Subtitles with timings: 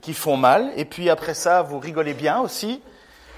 [0.00, 2.82] qui font mal, et puis après ça, vous rigolez bien aussi,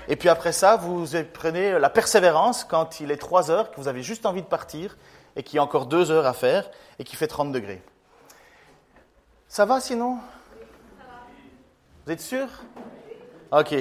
[0.08, 3.88] et puis après ça, vous prenez la persévérance quand il est 3 heures, que vous
[3.88, 4.96] avez juste envie de partir,
[5.36, 7.82] et qu'il y a encore 2 heures à faire, et qu'il fait 30 degrés.
[9.48, 10.18] Ça va sinon?
[12.06, 12.46] Vous êtes sûr?
[13.52, 13.74] Ok.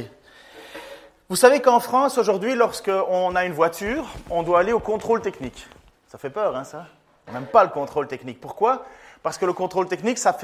[1.29, 5.67] Vous savez qu'en France, aujourd'hui, lorsqu'on a une voiture, on doit aller au contrôle technique.
[6.07, 6.87] Ça fait peur, hein, ça?
[7.27, 8.41] On n'aime pas le contrôle technique.
[8.41, 8.85] Pourquoi?
[9.23, 10.35] Parce que le contrôle technique, ça,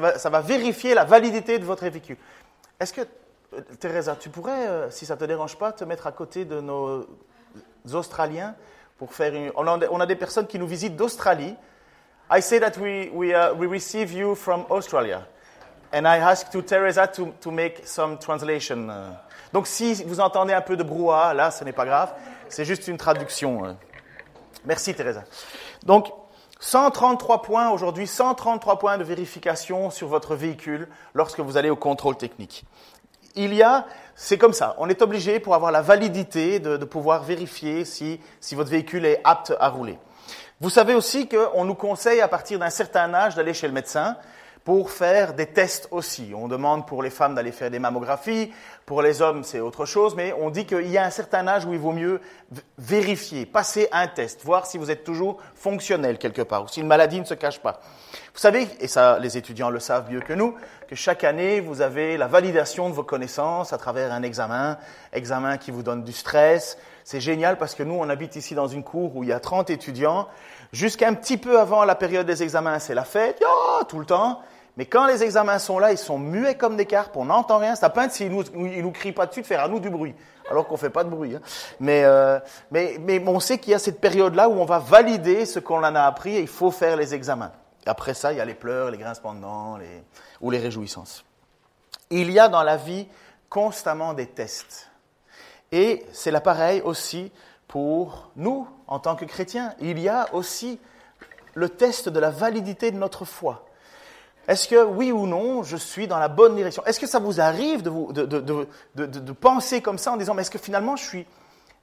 [0.00, 2.16] va, vérifier la validité de votre véhicule.
[2.80, 6.06] Est-ce que, euh, Teresa, tu pourrais, euh, si ça ne te dérange pas, te mettre
[6.06, 7.06] à côté de nos
[7.92, 8.54] Australiens
[8.98, 9.52] pour faire une...
[9.56, 11.56] On a, des personnes qui nous visitent d'Australie.
[12.30, 15.26] I say that we, we, uh, we receive you from Australia.
[15.92, 18.88] And I ask to Teresa to, to make some translation.
[18.88, 19.12] Uh.
[19.52, 22.12] Donc si vous entendez un peu de brouhaha, là, ce n'est pas grave.
[22.48, 23.76] C'est juste une traduction.
[24.64, 25.22] Merci, Teresa.
[25.84, 26.08] Donc,
[26.64, 32.16] 133 points aujourd'hui, 133 points de vérification sur votre véhicule lorsque vous allez au contrôle
[32.16, 32.64] technique.
[33.36, 33.84] Il y a,
[34.14, 38.54] c'est comme ça, on est obligé pour avoir la validité de, pouvoir vérifier si, si
[38.54, 39.98] votre véhicule est apte à rouler.
[40.58, 44.16] Vous savez aussi qu'on nous conseille à partir d'un certain âge d'aller chez le médecin
[44.64, 46.32] pour faire des tests aussi.
[46.34, 48.50] On demande pour les femmes d'aller faire des mammographies,
[48.86, 51.66] pour les hommes c'est autre chose, mais on dit qu'il y a un certain âge
[51.66, 52.20] où il vaut mieux
[52.78, 56.86] vérifier, passer un test, voir si vous êtes toujours fonctionnel quelque part, ou si une
[56.86, 57.80] maladie ne se cache pas.
[58.32, 60.54] Vous savez, et ça les étudiants le savent mieux que nous,
[60.88, 64.78] que chaque année vous avez la validation de vos connaissances à travers un examen,
[65.12, 66.78] examen qui vous donne du stress.
[67.04, 69.40] C'est génial parce que nous on habite ici dans une cour où il y a
[69.40, 70.26] 30 étudiants.
[70.72, 74.06] Jusqu'à un petit peu avant la période des examens, c'est la fête, oh, tout le
[74.06, 74.40] temps.
[74.76, 77.76] Mais quand les examens sont là, ils sont muets comme des carpes, on n'entend rien.
[77.76, 80.14] Ça peint s'ils nous, ils nous crient pas dessus de faire à nous du bruit,
[80.50, 81.36] alors qu'on fait pas de bruit.
[81.36, 81.40] Hein.
[81.78, 82.40] Mais, euh,
[82.72, 85.78] mais, mais on sait qu'il y a cette période-là où on va valider ce qu'on
[85.78, 87.52] en a appris et il faut faire les examens.
[87.86, 90.02] Après ça, il y a les pleurs, les grincements de dents les,
[90.40, 91.24] ou les réjouissances.
[92.10, 93.06] Il y a dans la vie
[93.48, 94.90] constamment des tests.
[95.70, 97.30] Et c'est l'appareil aussi
[97.68, 99.74] pour nous, en tant que chrétiens.
[99.80, 100.80] Il y a aussi
[101.54, 103.63] le test de la validité de notre foi.
[104.46, 106.84] Est-ce que oui ou non, je suis dans la bonne direction?
[106.84, 108.40] Est-ce que ça vous arrive de, de,
[108.94, 111.26] de, de, penser comme ça en disant, mais est-ce que finalement je, suis,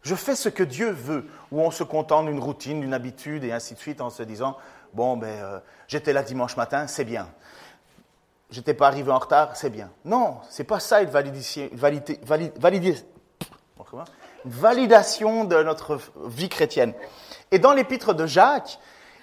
[0.04, 1.28] je fais ce que Dieu veut?
[1.52, 4.58] Ou on se contente d'une routine, d'une habitude et ainsi de suite en se disant,
[4.94, 7.28] bon, ben, euh, j'étais là dimanche matin, c'est bien.
[8.52, 9.90] J'étais pas arrivé en retard, c'est bien.
[10.06, 11.70] Non, c'est pas ça une validation,
[14.46, 16.94] validation de notre vie chrétienne.
[17.52, 18.80] Et dans l'épître de Jacques,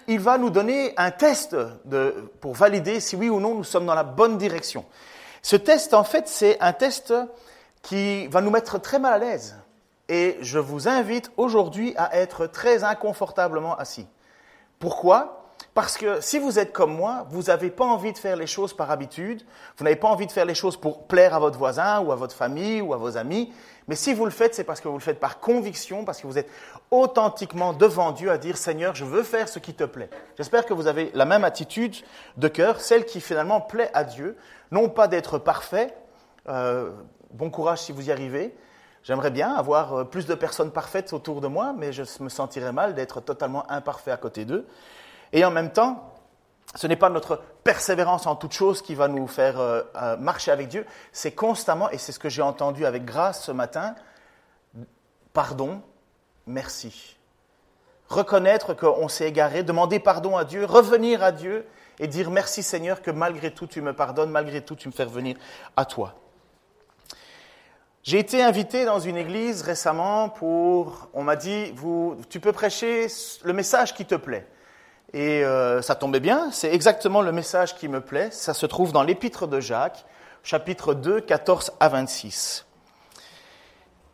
[0.08, 1.54] il va nous donner un test
[2.40, 4.84] pour valider si oui ou non nous sommes dans la bonne direction.
[5.42, 7.14] Ce test, en fait, c'est un test
[7.82, 9.56] qui va nous mettre très mal à l'aise.
[10.08, 14.06] Et je vous invite aujourd'hui à être très inconfortablement assis.
[14.78, 15.44] Pourquoi?
[15.74, 18.72] Parce que si vous êtes comme moi, vous n'avez pas envie de faire les choses
[18.72, 19.42] par habitude,
[19.76, 22.16] vous n'avez pas envie de faire les choses pour plaire à votre voisin ou à
[22.16, 23.52] votre famille ou à vos amis,
[23.88, 26.26] mais si vous le faites, c'est parce que vous le faites par conviction, parce que
[26.26, 26.50] vous êtes
[26.90, 30.10] authentiquement devant Dieu à dire Seigneur, je veux faire ce qui te plaît.
[30.36, 31.96] J'espère que vous avez la même attitude
[32.36, 34.36] de cœur, celle qui finalement plaît à Dieu,
[34.70, 35.94] non pas d'être parfait,
[36.48, 36.92] euh,
[37.32, 38.54] bon courage si vous y arrivez,
[39.08, 42.72] J'aimerais bien avoir euh, plus de personnes parfaites autour de moi, mais je me sentirais
[42.72, 44.66] mal d'être totalement imparfait à côté d'eux.
[45.32, 46.12] Et en même temps,
[46.74, 50.50] ce n'est pas notre persévérance en toute chose qui va nous faire euh, euh, marcher
[50.50, 53.94] avec Dieu, c'est constamment, et c'est ce que j'ai entendu avec grâce ce matin,
[55.32, 55.80] pardon,
[56.46, 57.16] merci.
[58.08, 61.66] Reconnaître qu'on s'est égaré, demander pardon à Dieu, revenir à Dieu
[61.98, 65.04] et dire merci Seigneur que malgré tout tu me pardonnes, malgré tout tu me fais
[65.04, 65.36] revenir
[65.76, 66.14] à toi.
[68.02, 71.74] J'ai été invité dans une église récemment pour, on m'a dit,
[72.30, 73.08] tu peux prêcher
[73.42, 74.46] le message qui te plaît.
[75.14, 78.30] Et euh, ça tombait bien, c'est exactement le message qui me plaît.
[78.30, 80.04] Ça se trouve dans l'épître de Jacques,
[80.42, 82.66] chapitre 2, 14 à 26.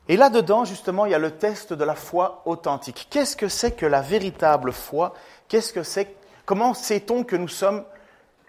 [0.08, 3.08] Et là-dedans, justement, il y a le test de la foi authentique.
[3.10, 5.14] Qu'est-ce que c'est que la véritable foi?
[5.48, 6.14] Qu'est-ce que c'est?
[6.44, 7.84] Comment sait-on que nous sommes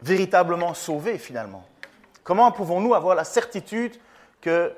[0.01, 1.65] véritablement sauvés finalement?
[2.23, 3.95] Comment pouvons-nous avoir la certitude
[4.41, 4.73] que,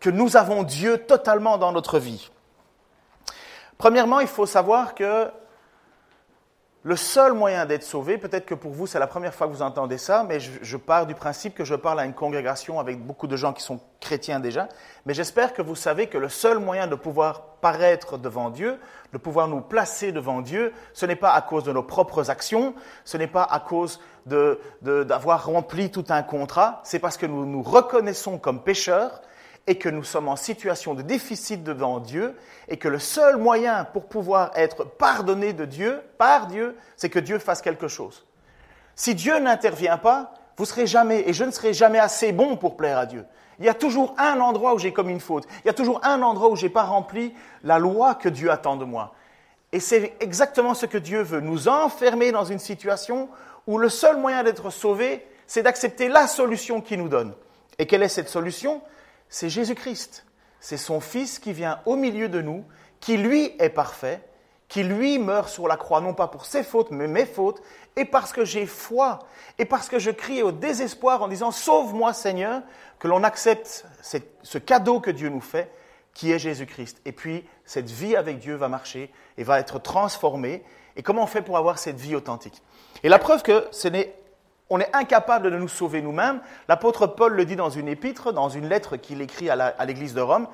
[0.00, 2.30] que nous avons Dieu totalement dans notre vie?
[3.76, 5.30] Premièrement, il faut savoir que
[6.82, 9.60] le seul moyen d'être sauvé, peut-être que pour vous c'est la première fois que vous
[9.60, 13.26] entendez ça, mais je, pars du principe que je parle à une congrégation avec beaucoup
[13.26, 14.66] de gens qui sont chrétiens déjà,
[15.04, 18.78] mais j'espère que vous savez que le seul moyen de pouvoir paraître devant Dieu,
[19.12, 22.74] de pouvoir nous placer devant Dieu, ce n'est pas à cause de nos propres actions,
[23.04, 27.62] ce n'est pas à cause d'avoir rempli tout un contrat, c'est parce que nous nous
[27.62, 29.20] reconnaissons comme pécheurs
[29.70, 32.34] et que nous sommes en situation de déficit devant Dieu
[32.66, 37.20] et que le seul moyen pour pouvoir être pardonné de Dieu, par Dieu, c'est que
[37.20, 38.26] Dieu fasse quelque chose.
[38.96, 42.76] Si Dieu n'intervient pas, vous serez jamais, et je ne serai jamais assez bon pour
[42.76, 43.24] plaire à Dieu.
[43.60, 45.46] Il y a toujours un endroit où j'ai commis une faute.
[45.62, 47.32] Il y a toujours un endroit où je n'ai pas rempli
[47.62, 49.14] la loi que Dieu attend de moi.
[49.70, 53.28] Et c'est exactement ce que Dieu veut, nous enfermer dans une situation
[53.68, 57.34] où le seul moyen d'être sauvé, c'est d'accepter la solution qu'il nous donne.
[57.78, 58.82] Et quelle est cette solution?
[59.30, 60.26] C'est Jésus-Christ.
[60.60, 62.64] C'est son Fils qui vient au milieu de nous,
[63.00, 64.20] qui lui est parfait,
[64.68, 67.62] qui lui meurt sur la croix, non pas pour ses fautes, mais mes fautes,
[67.96, 69.20] et parce que j'ai foi,
[69.58, 72.62] et parce que je crie au désespoir en disant Sauve-moi Seigneur,
[72.98, 75.72] que l'on accepte ce cadeau que Dieu nous fait,
[76.12, 77.00] qui est Jésus-Christ.
[77.04, 80.62] Et puis, cette vie avec Dieu va marcher et va être transformée.
[80.96, 82.62] Et comment on fait pour avoir cette vie authentique?
[83.02, 84.12] Et la preuve que ce n'est
[84.70, 86.40] on est incapable de nous sauver nous-mêmes.
[86.68, 90.20] L'apôtre Paul le dit dans une épître, dans une lettre qu'il écrit à l'église de
[90.20, 90.46] Rome.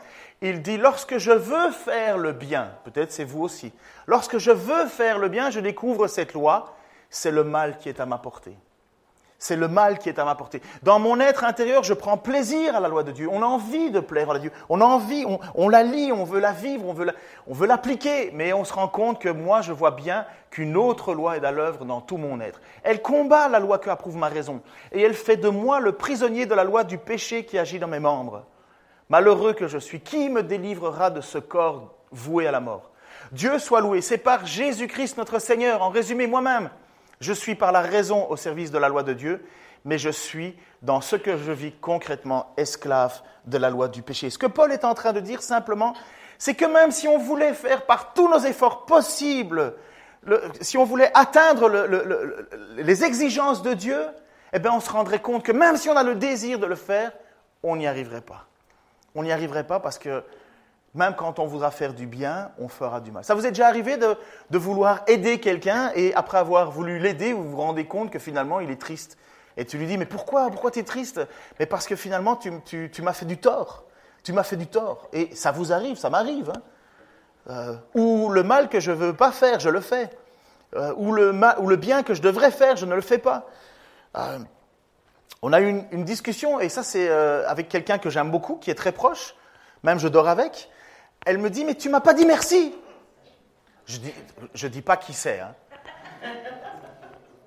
[0.42, 3.72] Il dit, lorsque je veux faire le bien, peut-être c'est vous aussi,
[4.06, 6.76] lorsque je veux faire le bien, je découvre cette loi,
[7.08, 8.56] c'est le mal qui est à ma portée.
[9.38, 10.62] C'est le mal qui est à ma portée.
[10.82, 13.28] Dans mon être intérieur, je prends plaisir à la loi de Dieu.
[13.30, 14.50] On a envie de plaire à Dieu.
[14.70, 18.30] On a envie, on, la lit, on veut la vivre, on veut l'appliquer.
[18.32, 21.50] Mais on se rend compte que moi, je vois bien qu'une autre loi est à
[21.50, 22.60] l'œuvre dans tout mon être.
[22.82, 24.62] Elle combat la loi que approuve ma raison.
[24.90, 27.88] Et elle fait de moi le prisonnier de la loi du péché qui agit dans
[27.88, 28.44] mes membres.
[29.10, 32.90] Malheureux que je suis, qui me délivrera de ce corps voué à la mort?
[33.32, 34.00] Dieu soit loué.
[34.00, 35.82] C'est par Jésus-Christ notre Seigneur.
[35.82, 36.70] En résumé, moi-même.
[37.20, 39.44] Je suis par la raison au service de la loi de Dieu,
[39.84, 44.30] mais je suis dans ce que je vis concrètement esclave de la loi du péché.
[44.30, 45.94] Ce que Paul est en train de dire simplement,
[46.38, 49.74] c'est que même si on voulait faire par tous nos efforts possibles,
[50.60, 51.68] si on voulait atteindre
[52.76, 54.00] les exigences de Dieu,
[54.52, 56.74] eh bien on se rendrait compte que même si on a le désir de le
[56.74, 57.12] faire,
[57.62, 58.46] on n'y arriverait pas.
[59.14, 60.22] On n'y arriverait pas parce que
[60.96, 63.22] même quand on voudra faire du bien, on fera du mal.
[63.22, 67.50] Ça vous est déjà arrivé de, vouloir aider quelqu'un et après avoir voulu l'aider, vous
[67.50, 69.18] vous rendez compte que finalement il est triste.
[69.58, 71.20] Et tu lui dis, mais pourquoi Pourquoi tu es triste?
[71.58, 72.50] Mais parce que finalement tu,
[73.02, 73.84] m'as fait du tort.
[74.24, 75.08] Tu m'as fait du tort.
[75.12, 76.50] Et ça vous arrive, ça m'arrive.
[76.50, 76.62] Hein.
[77.48, 80.10] Euh, ou le mal que je ne veux pas faire, je le fais.
[80.74, 83.46] Euh, ou, le ou, le bien que je devrais faire, je ne le fais pas.
[84.16, 84.38] Euh,
[85.42, 88.74] on a eu une, discussion, et ça c'est avec quelqu'un que j'aime beaucoup, qui est
[88.74, 89.36] très proche,
[89.84, 90.70] même je dors avec.
[91.26, 92.72] Elle me dit, mais tu m'as pas dit merci.
[93.84, 94.14] Je dis,
[94.54, 95.40] je dis pas qui c'est.
[95.40, 95.54] Hein.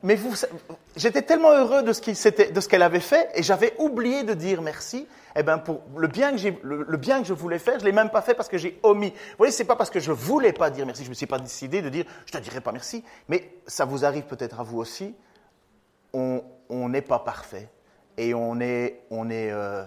[0.03, 0.33] Mais vous,
[0.95, 5.07] j'étais tellement heureux de ce qu'elle avait fait et j'avais oublié de dire merci.
[5.35, 8.09] Eh ben pour le bien que le, bien que je voulais faire, je l'ai même
[8.09, 9.11] pas fait parce que j'ai omis.
[9.11, 11.39] Vous voyez, c'est pas parce que je voulais pas dire merci, je me suis pas
[11.39, 13.03] décidé de dire, je te dirai pas merci.
[13.27, 15.15] Mais ça vous arrive peut-être à vous aussi.
[16.13, 17.69] On n'est pas parfait
[18.17, 19.51] et on est, on est.
[19.51, 19.85] Euh,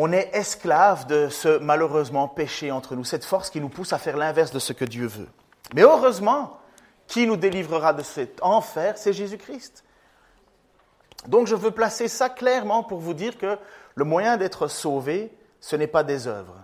[0.00, 3.98] on est esclave de ce malheureusement péché entre nous, cette force qui nous pousse à
[3.98, 5.26] faire l'inverse de ce que Dieu veut.
[5.74, 6.60] Mais heureusement,
[7.08, 9.82] qui nous délivrera de cet enfer, c'est Jésus-Christ.
[11.26, 13.58] Donc je veux placer ça clairement pour vous dire que
[13.96, 16.54] le moyen d'être sauvé, ce n'est pas des œuvres.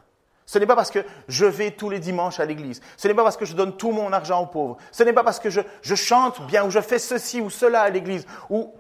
[0.47, 2.81] Ce n'est pas parce que je vais tous les dimanches à l'église.
[2.97, 4.77] Ce n'est pas parce que je donne tout mon argent aux pauvres.
[4.93, 7.91] Ce n'est pas parce que je, chante bien ou je fais ceci ou cela à
[7.91, 8.27] l'église.
[8.49, 8.73] Ou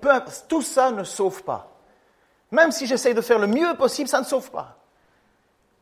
[0.46, 1.73] tout ça ne sauve pas.
[2.54, 4.78] Même si j'essaye de faire le mieux possible, ça ne sauve pas.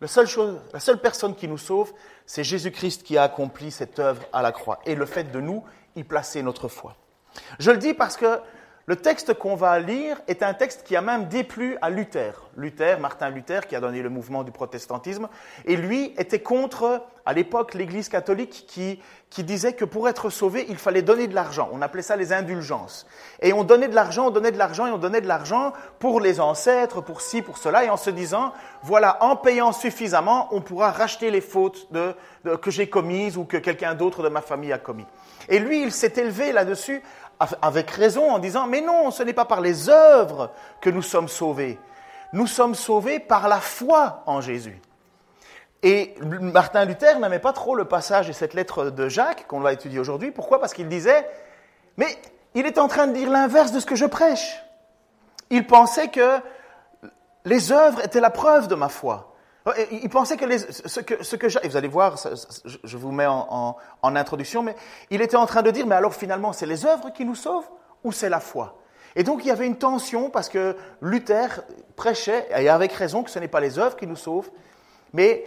[0.00, 0.58] La seule, chose,
[1.02, 1.92] personne qui nous sauve,
[2.24, 5.62] c'est Jésus-Christ qui a accompli cette œuvre à la croix et le fait de nous
[5.96, 6.96] y placer notre foi.
[7.58, 8.40] Je le dis parce que
[8.86, 12.32] le texte qu'on va lire est un texte qui a même déplu à Luther.
[12.56, 15.28] Luther, Martin Luther, qui a donné le mouvement du protestantisme,
[15.66, 18.98] et lui était contre, à l'époque, l'Église catholique qui,
[19.44, 21.68] disait que pour être sauvé, il fallait donner de l'argent.
[21.72, 23.06] On appelait ça les indulgences.
[23.40, 26.20] Et on donnait de l'argent, on donnait de l'argent, et on donnait de l'argent pour
[26.20, 28.52] les ancêtres, pour ci, pour cela, et en se disant,
[28.82, 31.88] voilà, en payant suffisamment, on pourra racheter les fautes
[32.60, 35.06] que j'ai commises ou que quelqu'un d'autre de ma famille a commis.
[35.48, 37.02] Et lui, il s'est élevé là-dessus
[37.60, 40.50] avec raison en disant, mais non, ce n'est pas par les œuvres
[40.80, 41.78] que nous sommes sauvés.
[42.32, 44.80] nous sommes sauvés par la foi en Jésus.
[45.82, 49.72] Et Martin Luther n'aimait pas trop le passage de cette lettre de Jacques qu'on va
[49.72, 50.30] étudier aujourd'hui.
[50.30, 50.60] Pourquoi?
[50.60, 51.28] Parce qu'il disait,
[51.96, 52.06] mais
[52.54, 54.62] il est en train de dire l'inverse de ce que je prêche.
[55.50, 56.38] Il pensait que
[57.44, 59.34] les œuvres étaient la preuve de ma foi.
[59.90, 62.16] Il pensait que, ce que, ce que vous allez voir,
[62.84, 64.74] je vous mets en, en, introduction, mais
[65.10, 67.68] il était en train de dire, mais alors finalement, c'est les œuvres qui nous sauvent
[68.02, 68.76] ou c'est la foi
[69.14, 71.62] Et donc il y avait une tension parce que Luther
[71.94, 74.50] prêchait, et avec raison, que ce n'est pas les œuvres qui nous sauvent,
[75.12, 75.44] mais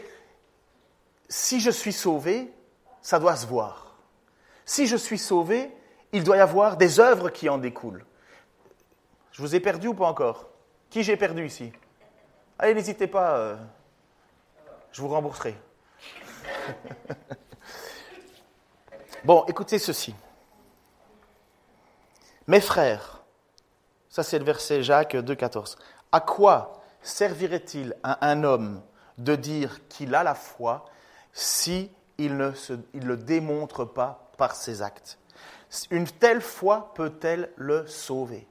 [1.29, 2.53] si je suis sauvé,
[3.01, 3.95] ça doit se voir.
[4.65, 5.71] Si je suis sauvé,
[6.11, 8.05] il doit y avoir des œuvres qui en découlent.
[9.31, 10.49] Je vous ai perdu ou pas encore?
[10.89, 11.71] Qui j'ai perdu ici?
[12.57, 13.57] Allez, n'hésitez pas, euh,
[14.91, 15.55] je vous rembourserai.
[19.23, 20.15] bon, écoutez ceci.
[22.47, 23.23] Mes frères,
[24.09, 25.75] ça c'est le verset Jacques 2,14.
[26.11, 28.81] À quoi servirait-il à un homme
[29.17, 30.85] de dire qu'il a la foi
[31.35, 32.51] si il ne
[32.93, 35.19] le démontre pas par ses actes.
[35.91, 38.47] Une telle foi peut-elle le sauver?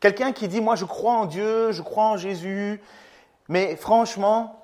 [0.00, 2.80] Quelqu'un qui dit, moi je crois en Dieu, je crois en Jésus,
[3.48, 4.62] mais franchement,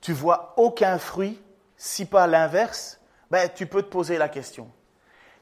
[0.00, 1.40] tu vois aucun fruit,
[1.76, 2.98] si pas l'inverse,
[3.30, 4.70] ben, tu peux te poser la question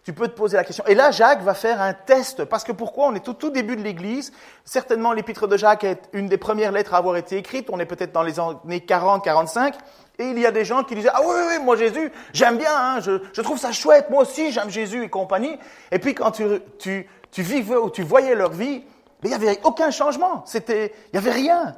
[0.05, 0.85] tu peux te poser la question.
[0.87, 3.77] Et là, Jacques va faire un test, parce que pourquoi On est au tout début
[3.77, 4.33] de l'Église?
[4.65, 7.69] Certainement, l'épître de Jacques est une des premières lettres à avoir été écrite.
[7.71, 9.75] On est peut-être dans les années 40, 45.
[10.19, 12.75] Et il y a des gens qui disaient, ah oui, oui, moi Jésus, j'aime bien,
[12.75, 15.59] hein, je, trouve ça chouette, moi aussi j'aime Jésus et compagnie.
[15.91, 17.07] Et puis quand tu
[17.39, 18.85] vivais ou tu voyais leur vie,
[19.23, 20.43] il n'y avait aucun changement.
[20.47, 21.77] C'était, il n'y avait rien.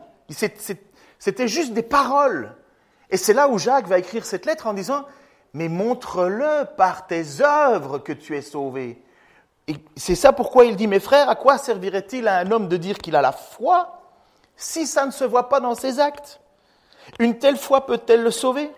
[1.19, 2.54] C'était juste des paroles.
[3.11, 5.04] Et c'est là où Jacques va écrire cette lettre en disant,
[5.54, 9.00] mais montre-le par tes œuvres que tu es sauvé.
[9.68, 12.76] Et c'est ça pourquoi il dit, mes frères, à quoi servirait-il à un homme de
[12.76, 14.02] dire qu'il a la foi
[14.56, 16.40] si ça ne se voit pas dans ses actes?
[17.18, 18.70] Une telle foi peut-elle le sauver?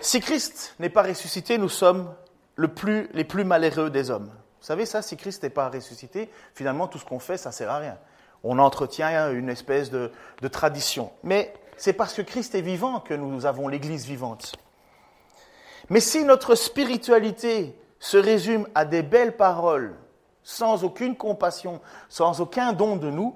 [0.00, 2.14] Si Christ n'est pas ressuscité, nous sommes
[2.56, 4.30] le plus, les plus malheureux des hommes.
[4.60, 7.54] Vous savez ça, si Christ n'est pas ressuscité, finalement tout ce qu'on fait, ça ne
[7.54, 7.98] sert à rien.
[8.42, 11.10] On entretient une espèce de, de tradition.
[11.22, 14.56] Mais c'est parce que Christ est vivant que nous avons l'Église vivante.
[15.90, 19.96] Mais si notre spiritualité se résume à des belles paroles,
[20.42, 23.34] sans aucune compassion, sans aucun don de nous,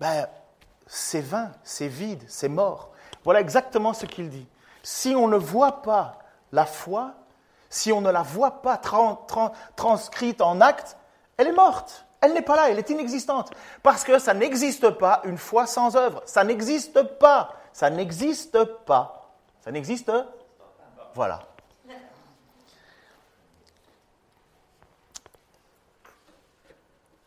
[0.00, 0.26] ben,
[0.86, 2.90] c'est vain, c'est vide, c'est mort.
[3.24, 4.46] Voilà exactement ce qu'il dit.
[4.82, 6.18] Si on ne voit pas
[6.50, 7.14] la foi,
[7.70, 8.80] si on ne la voit pas
[9.76, 10.96] transcrite en acte,
[11.36, 12.04] elle est morte.
[12.20, 13.50] Elle n'est pas là, elle est inexistante.
[13.82, 16.22] Parce que ça n'existe pas une foi sans œuvre.
[16.26, 17.54] Ça n'existe pas.
[17.72, 19.30] Ça n'existe pas.
[19.64, 20.12] Ça n'existe
[21.14, 21.40] Voilà.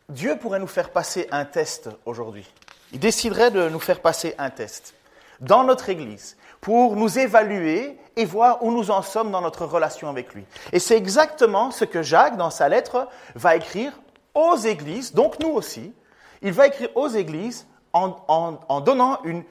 [0.10, 2.48] Dieu pourrait nous faire passer un test aujourd'hui.
[2.94, 4.94] Il déciderait de nous faire passer un test
[5.40, 10.10] dans notre Église pour nous évaluer et voir où nous en sommes dans notre relation
[10.10, 10.46] avec lui.
[10.72, 14.00] Et c'est exactement ce que Jacques, dans sa lettre, va écrire
[14.36, 15.94] aux Églises, donc nous aussi.
[16.42, 19.44] Il va écrire aux Églises en, en donnant une,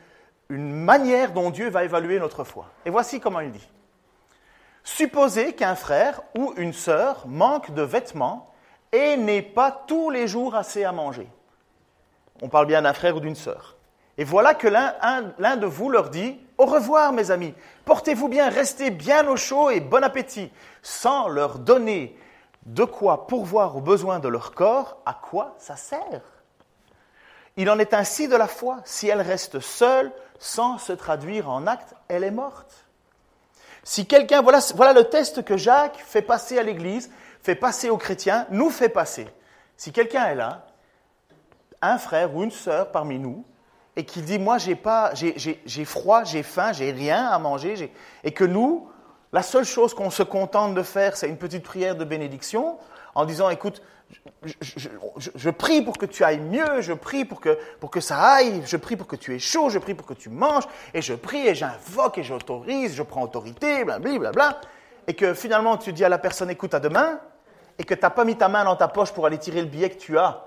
[0.49, 2.67] une manière dont Dieu va évaluer notre foi.
[2.85, 3.69] Et voici comment il dit.
[4.83, 8.53] Supposez qu'un frère ou une sœur manque de vêtements
[8.93, 11.29] et n'ait pas tous les jours assez à manger.
[12.43, 13.77] On parle bien d'un frère ou d'une sœur.
[14.19, 18.91] Et voilà que l'un de vous leur dit, Au revoir mes amis, portez-vous bien, restez
[18.91, 22.17] bien au chaud et bon appétit, sans leur donner
[22.67, 26.23] de quoi pourvoir aux besoins de leur corps, à quoi ça sert?
[27.57, 31.67] Il en est ainsi de la foi, si elle reste seule, sans se traduire en
[31.67, 32.87] acte, elle est morte.
[33.85, 37.11] Si quelqu'un, voilà, voilà le test que Jacques fait passer à l'Église,
[37.43, 39.29] fait passer aux chrétiens, nous fait passer.
[39.77, 40.67] Si quelqu'un est là,
[41.83, 43.45] un frère ou une sœur parmi nous,
[43.97, 47.93] et qui dit, moi j'ai pas, j'ai froid, j'ai faim, j'ai rien à manger,
[48.25, 48.89] et que nous,
[49.33, 52.79] la seule chose qu'on se contente de faire, c'est une petite prière de bénédiction,
[53.15, 53.83] en disant, écoute,
[54.45, 58.63] je, prie pour que tu ailles mieux, je prie pour que, pour que ça aille,
[58.67, 61.15] je prie pour que tu aies chaud, je prie pour que tu manges, et je
[61.15, 64.61] prie et j'invoque et j'autorise, je prends autorité, blablabla, bla,
[65.07, 67.21] et que finalement tu dis à la personne écoute à demain,
[67.79, 69.69] et que tu n'as pas mis ta main dans ta poche pour aller tirer le
[69.69, 70.47] billet que tu as,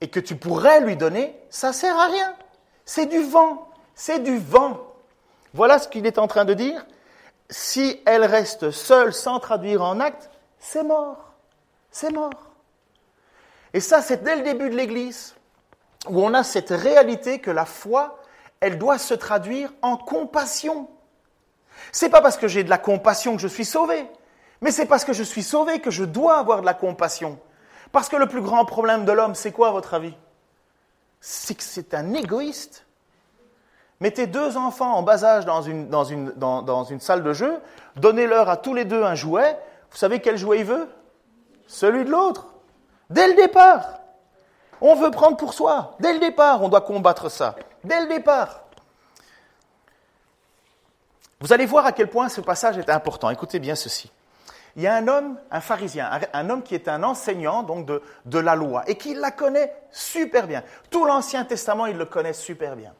[0.00, 2.34] et que tu pourrais lui donner, ça sert à rien.
[2.84, 4.80] C'est du vent, c'est du vent.
[5.52, 6.84] Voilà ce qu'il est en train de dire.
[7.50, 11.34] Si elle reste seule sans traduire en acte, c'est mort.
[11.90, 12.49] C'est mort.
[13.74, 15.34] Et ça, c'est dès le début de l'Église,
[16.08, 18.18] où on a cette réalité que la foi,
[18.60, 20.88] elle doit se traduire en compassion.
[21.92, 24.06] C'est pas parce que j'ai de la compassion que je suis sauvé,
[24.60, 27.38] mais c'est parce que je suis sauvé que je dois avoir de la compassion.
[27.92, 30.14] Parce que le plus grand problème de l'homme, c'est quoi à votre avis?
[31.20, 32.86] C'est que c'est un égoïste.
[34.00, 37.60] Mettez deux enfants en bas âge dans une, dans une, dans, une salle de jeu,
[37.96, 39.58] donnez-leur à tous les deux un jouet.
[39.90, 40.88] Vous savez quel jouet il veut?
[41.66, 42.49] Celui de l'autre.
[43.10, 43.98] Dès le départ.
[44.80, 45.96] On veut prendre pour soi.
[46.00, 47.56] Dès le départ, on doit combattre ça.
[47.84, 48.62] Dès le départ.
[51.40, 53.28] Vous allez voir à quel point ce passage est important.
[53.30, 54.10] Écoutez bien ceci.
[54.76, 58.02] Il y a un homme, un pharisien, un homme qui est un enseignant donc de,
[58.26, 60.62] de la loi et qui la connaît super bien.
[60.90, 62.94] Tout l'Ancien Testament, il le connaît super bien.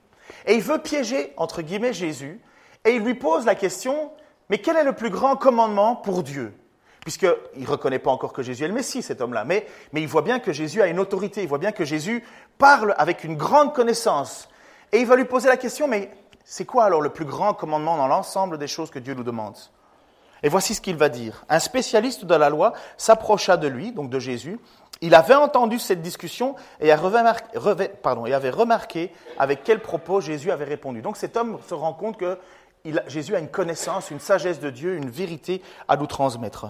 [0.47, 2.41] Et il veut piéger, entre guillemets, Jésus,
[2.85, 4.11] et il lui pose la question,
[4.49, 6.53] mais quel est le plus grand commandement pour Dieu?
[7.01, 10.09] Puisqu'il ne reconnaît pas encore que Jésus est le Messie, cet homme-là, mais, mais il
[10.09, 12.23] voit bien que Jésus a une autorité, il voit bien que Jésus
[12.59, 14.49] parle avec une grande connaissance.
[14.93, 16.11] Et il va lui poser la question, mais
[16.45, 19.57] c'est quoi alors le plus grand commandement dans l'ensemble des choses que Dieu nous demande?
[20.43, 21.45] Et voici ce qu'il va dire.
[21.49, 24.59] Un spécialiste de la loi s'approcha de lui, donc de Jésus,
[25.03, 31.03] il avait entendu cette discussion et, avait remarqué avec quel propos Jésus avait répondu.
[31.03, 32.39] Donc cet homme se rend compte que
[33.07, 36.67] Jésus a une connaissance, une sagesse de Dieu, une vérité à nous transmettre.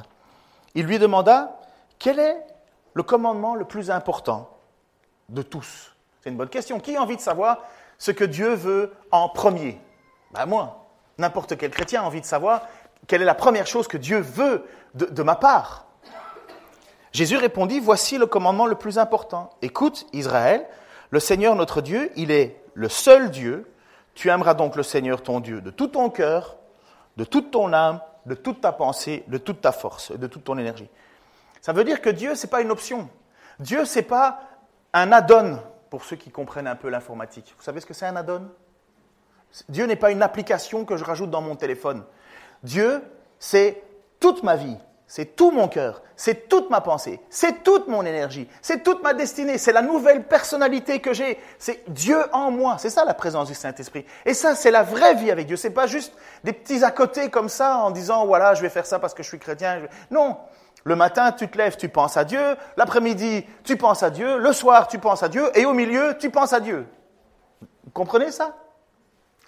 [0.75, 1.59] Il lui demanda,
[1.99, 2.37] quel est
[2.95, 4.51] le commandement le plus important
[5.29, 5.95] de tous?
[6.21, 6.81] C'est une bonne question.
[6.81, 7.59] Qui a envie de savoir
[7.99, 9.81] ce que Dieu veut en premier?
[10.33, 10.87] Ben moi.
[11.19, 12.63] N'importe quel chrétien a envie de savoir
[13.07, 15.87] quelle est la première chose que Dieu veut de ma part.
[17.13, 19.51] Jésus répondit, voici le commandement le plus important.
[19.63, 20.67] Écoute, Israël,
[21.11, 23.71] le Seigneur notre Dieu, il est le seul Dieu.
[24.15, 26.57] Tu aimeras donc le Seigneur ton Dieu de tout ton cœur,
[27.17, 30.59] de toute ton âme, de toute ta pensée, de toute ta force, de toute ton
[30.59, 30.89] énergie.
[31.61, 33.09] Ça veut dire que Dieu, ce n'est pas une option.
[33.59, 34.41] Dieu, ce n'est pas
[34.93, 35.59] un add-on
[35.91, 37.55] pour ceux qui comprennent un peu l'informatique.
[37.57, 38.49] Vous savez ce que c'est un add-on?
[39.69, 42.05] Dieu n'est pas une application que je rajoute dans mon téléphone.
[42.63, 43.03] Dieu,
[43.39, 43.83] c'est
[44.21, 44.77] toute ma vie,
[45.11, 49.13] c'est tout mon cœur, c'est toute ma pensée, c'est toute mon énergie, c'est toute ma
[49.13, 52.77] destinée, c'est la nouvelle personnalité que j'ai, c'est Dieu en moi.
[52.79, 54.07] C'est ça la présence du Saint-Esprit.
[54.25, 55.57] Et ça, c'est la vraie vie avec Dieu.
[55.57, 56.13] C'est pas juste
[56.45, 59.25] des petits à côté comme ça en disant voilà, je vais faire ça parce que
[59.25, 59.83] je suis chrétien.
[60.13, 60.37] Non.
[60.85, 62.57] Le matin, tu te lèves, tu penses à Dieu.
[62.77, 64.39] L'après-midi, tu penses à Dieu.
[64.39, 65.51] Le soir, tu penses à Dieu.
[65.59, 66.87] Et au milieu, tu penses à Dieu.
[67.83, 68.57] Vous comprenez ça?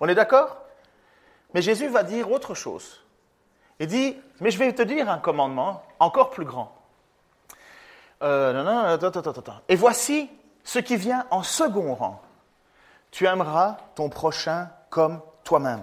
[0.00, 0.60] On est d'accord?
[1.54, 3.01] Mais Jésus va dire autre chose.
[3.80, 6.74] Il dit, mais je vais te dire un commandement encore plus grand.
[8.22, 8.98] Euh,
[9.68, 10.30] Et voici
[10.62, 12.20] ce qui vient en second rang.
[13.10, 15.82] Tu aimeras ton prochain comme toi-même.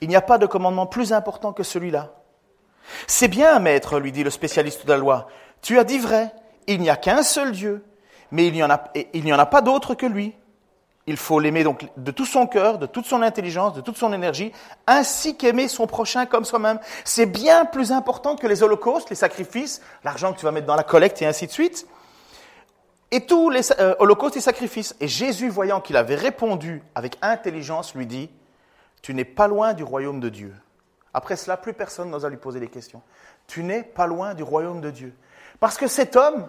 [0.00, 2.10] Il n'y a pas de commandement plus important que celui-là.
[3.06, 5.28] C'est bien, maître, lui dit le spécialiste de la loi.
[5.62, 6.30] Tu as dit vrai,
[6.66, 7.84] il n'y a qu'un seul Dieu,
[8.30, 10.34] mais il n'y en a pas d'autre que lui.
[11.06, 14.12] Il faut l'aimer donc de tout son cœur, de toute son intelligence, de toute son
[14.12, 14.52] énergie,
[14.86, 16.78] ainsi qu'aimer son prochain comme soi-même.
[17.04, 20.76] C'est bien plus important que les holocaustes, les sacrifices, l'argent que tu vas mettre dans
[20.76, 21.86] la collecte et ainsi de suite.
[23.10, 24.96] Et tous les euh, holocaustes et sacrifices.
[24.98, 28.30] Et Jésus, voyant qu'il avait répondu avec intelligence, lui dit,
[29.02, 30.54] tu n'es pas loin du royaume de Dieu.
[31.12, 33.02] Après cela, plus personne n'osa lui poser des questions.
[33.46, 35.14] Tu n'es pas loin du royaume de Dieu.
[35.60, 36.48] Parce que cet homme,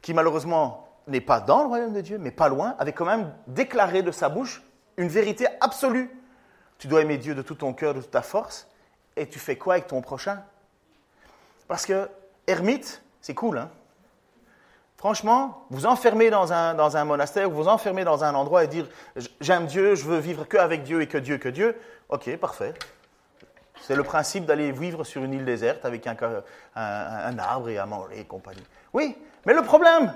[0.00, 3.32] qui malheureusement n'est pas dans le royaume de Dieu, mais pas loin, avait quand même
[3.46, 4.62] déclaré de sa bouche
[4.96, 6.10] une vérité absolue.
[6.78, 8.68] Tu dois aimer Dieu de tout ton cœur, de toute ta force,
[9.16, 10.42] et tu fais quoi avec ton prochain?
[11.68, 12.08] Parce que
[12.46, 13.70] ermite, c'est cool, hein
[15.04, 18.88] Franchement, vous enfermer dans un, dans un monastère, vous enfermer dans un endroit et dire
[19.38, 21.76] j'aime Dieu, je veux vivre que avec Dieu et que Dieu, que Dieu,
[22.08, 22.72] ok, parfait.
[23.82, 26.16] C'est le principe d'aller vivre sur une île déserte avec un,
[26.74, 28.64] un, arbre et à manger et compagnie.
[28.94, 29.14] Oui,
[29.44, 30.14] mais le problème,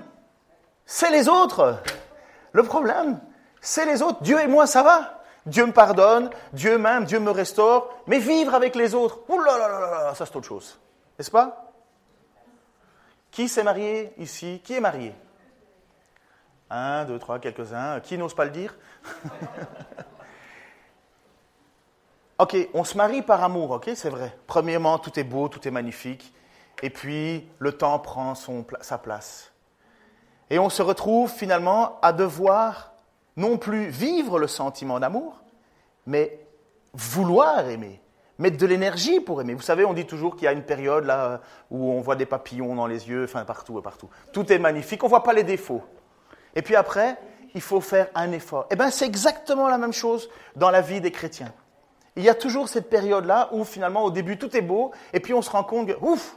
[0.91, 1.77] c'est les autres.
[2.51, 3.19] Le problème,
[3.61, 4.23] c'est les autres.
[4.23, 5.21] Dieu et moi, ça va.
[5.45, 7.93] Dieu me pardonne, Dieu m'aime, Dieu me restaure.
[8.07, 9.19] Mais vivre avec les autres,
[10.15, 10.79] ça c'est autre chose.
[11.17, 11.71] N'est-ce pas?
[13.29, 14.61] Qui s'est marié ici?
[14.63, 15.13] Qui est marié?
[16.71, 17.99] Un, deux, trois, quelques-uns.
[17.99, 18.75] Qui n'ose pas le dire?
[22.39, 24.33] Ok, on se marie par amour, ok, c'est vrai.
[24.47, 26.33] Premièrement, tout est beau, tout est magnifique.
[26.81, 29.51] Et puis, le temps prend son, sa place.
[30.49, 32.93] Et on se retrouve finalement à devoir
[33.37, 35.41] non plus vivre le sentiment d'amour,
[36.05, 36.39] mais
[36.93, 38.01] vouloir aimer,
[38.37, 39.53] mettre de l'énergie pour aimer.
[39.53, 42.25] Vous savez, on dit toujours qu'il y a une période là où on voit des
[42.25, 44.09] papillons dans les yeux, enfin partout, partout.
[44.33, 45.83] Tout est magnifique, on ne voit pas les défauts.
[46.55, 47.17] Et puis après,
[47.53, 48.65] il faut faire un effort.
[48.71, 51.53] Eh bien, c'est exactement la même chose dans la vie des chrétiens.
[52.15, 55.33] Il y a toujours cette période-là où finalement, au début, tout est beau, et puis
[55.33, 56.35] on se rend compte ouf,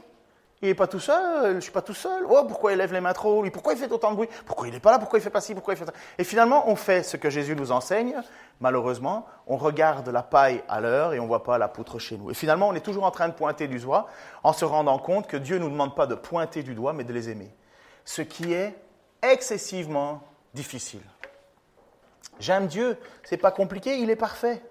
[0.63, 2.25] il n'est pas tout seul, je ne suis pas tout seul.
[2.29, 4.29] Oh, pourquoi il lève les mains trop Pourquoi il fait autant de bruit?
[4.45, 4.97] Pourquoi il n'est pas là?
[4.97, 5.53] Pourquoi il fait pas ci?
[5.53, 5.91] Pourquoi il fait ça?
[6.17, 8.15] Et finalement, on fait ce que Jésus nous enseigne.
[8.61, 12.17] Malheureusement, on regarde la paille à l'heure et on ne voit pas la poutre chez
[12.17, 12.31] nous.
[12.31, 14.07] Et finalement, on est toujours en train de pointer du doigt
[14.41, 17.03] en se rendant compte que Dieu ne nous demande pas de pointer du doigt, mais
[17.03, 17.53] de les aimer.
[18.05, 18.73] Ce qui est
[19.21, 20.23] excessivement
[20.53, 21.03] difficile.
[22.39, 24.63] J'aime Dieu, c'est pas compliqué, il est parfait.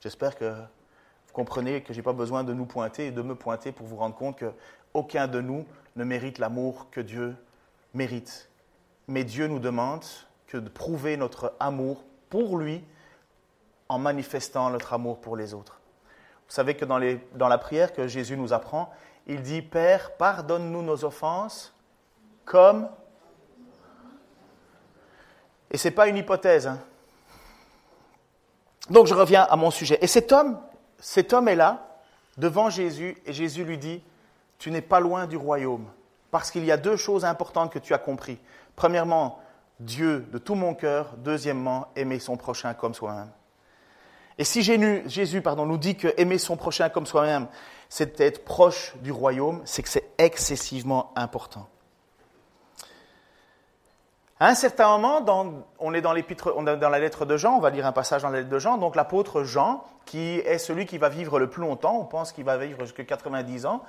[0.00, 0.54] J'espère que
[1.34, 3.96] comprenez que je n'ai pas besoin de nous pointer et de me pointer pour vous
[3.96, 5.66] rendre compte qu'aucun de nous
[5.96, 7.36] ne mérite l'amour que Dieu
[7.92, 8.48] mérite.
[9.08, 10.04] Mais Dieu nous demande
[10.46, 12.82] que de prouver notre amour pour lui
[13.88, 15.80] en manifestant notre amour pour les autres.
[16.48, 17.00] Vous savez que dans,
[17.34, 18.90] dans la prière que Jésus nous apprend,
[19.26, 21.74] il dit Père, pardonne-nous nos offenses
[22.44, 22.88] comme.
[25.70, 26.68] Et ce n'est pas une hypothèse.
[26.68, 26.78] Hein.
[28.90, 29.98] Donc je reviens à mon sujet.
[30.00, 30.60] Et cet homme,
[31.06, 32.00] cet homme est là,
[32.38, 34.02] devant Jésus, et Jésus lui dit
[34.58, 35.84] Tu n'es pas loin du royaume.
[36.30, 38.38] Parce qu'il y a deux choses importantes que tu as compris.
[38.74, 39.38] Premièrement,
[39.80, 41.14] Dieu de tout mon cœur.
[41.18, 43.28] Deuxièmement, aimer son prochain comme soi-même.
[44.38, 47.48] Et si Jésus nous dit que aimer son prochain comme soi-même,
[47.90, 51.68] c'est être proche du royaume, c'est que c'est excessivement important.
[54.44, 55.24] À un certain moment,
[55.78, 58.20] on est dans, on est dans la lettre de Jean, on va lire un passage
[58.20, 61.48] dans la lettre de Jean, donc l'apôtre Jean, qui est celui qui va vivre le
[61.48, 63.82] plus longtemps, on pense qu'il va vivre jusqu'à 90 ans,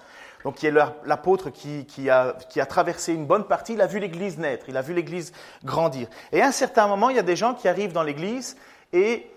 [0.46, 3.86] donc qui est l'apôtre qui, qui, a, qui a traversé une bonne partie, il a
[3.86, 5.34] vu l'Église naître, il a vu l'Église
[5.66, 6.08] grandir.
[6.32, 8.56] Et à un certain moment, il y a des gens qui arrivent dans l'Église
[8.94, 9.30] et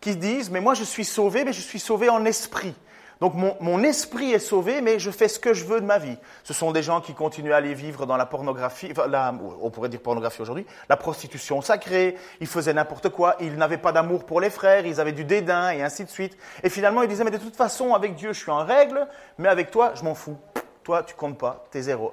[0.00, 2.74] qui disent, mais moi je suis sauvé, mais je suis sauvé en esprit.
[3.22, 6.16] Donc mon, esprit est sauvé, mais je fais ce que je veux de ma vie.
[6.42, 8.92] Ce sont des gens qui continuent à aller vivre dans la pornographie,
[9.60, 13.92] on pourrait dire pornographie aujourd'hui, la prostitution sacrée, ils faisaient n'importe quoi, ils n'avaient pas
[13.92, 16.36] d'amour pour les frères, ils avaient du dédain et ainsi de suite.
[16.64, 19.06] Et finalement ils disaient, mais de toute façon avec Dieu je suis en règle,
[19.38, 20.36] mais avec toi je m'en fous.
[20.82, 22.12] Toi tu comptes pas, t'es zéro.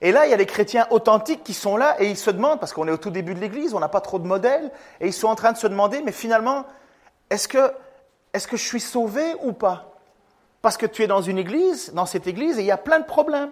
[0.00, 2.60] Et là, il y a les chrétiens authentiques qui sont là et ils se demandent,
[2.60, 5.08] parce qu'on est au tout début de l'Église, on n'a pas trop de modèles, et
[5.08, 6.64] ils sont en train de se demander, mais finalement,
[7.28, 7.72] est-ce que,
[8.32, 9.91] est-ce que je suis sauvé ou pas?
[10.62, 13.00] Parce que tu es dans une église, dans cette église, et il y a plein
[13.00, 13.50] de problèmes.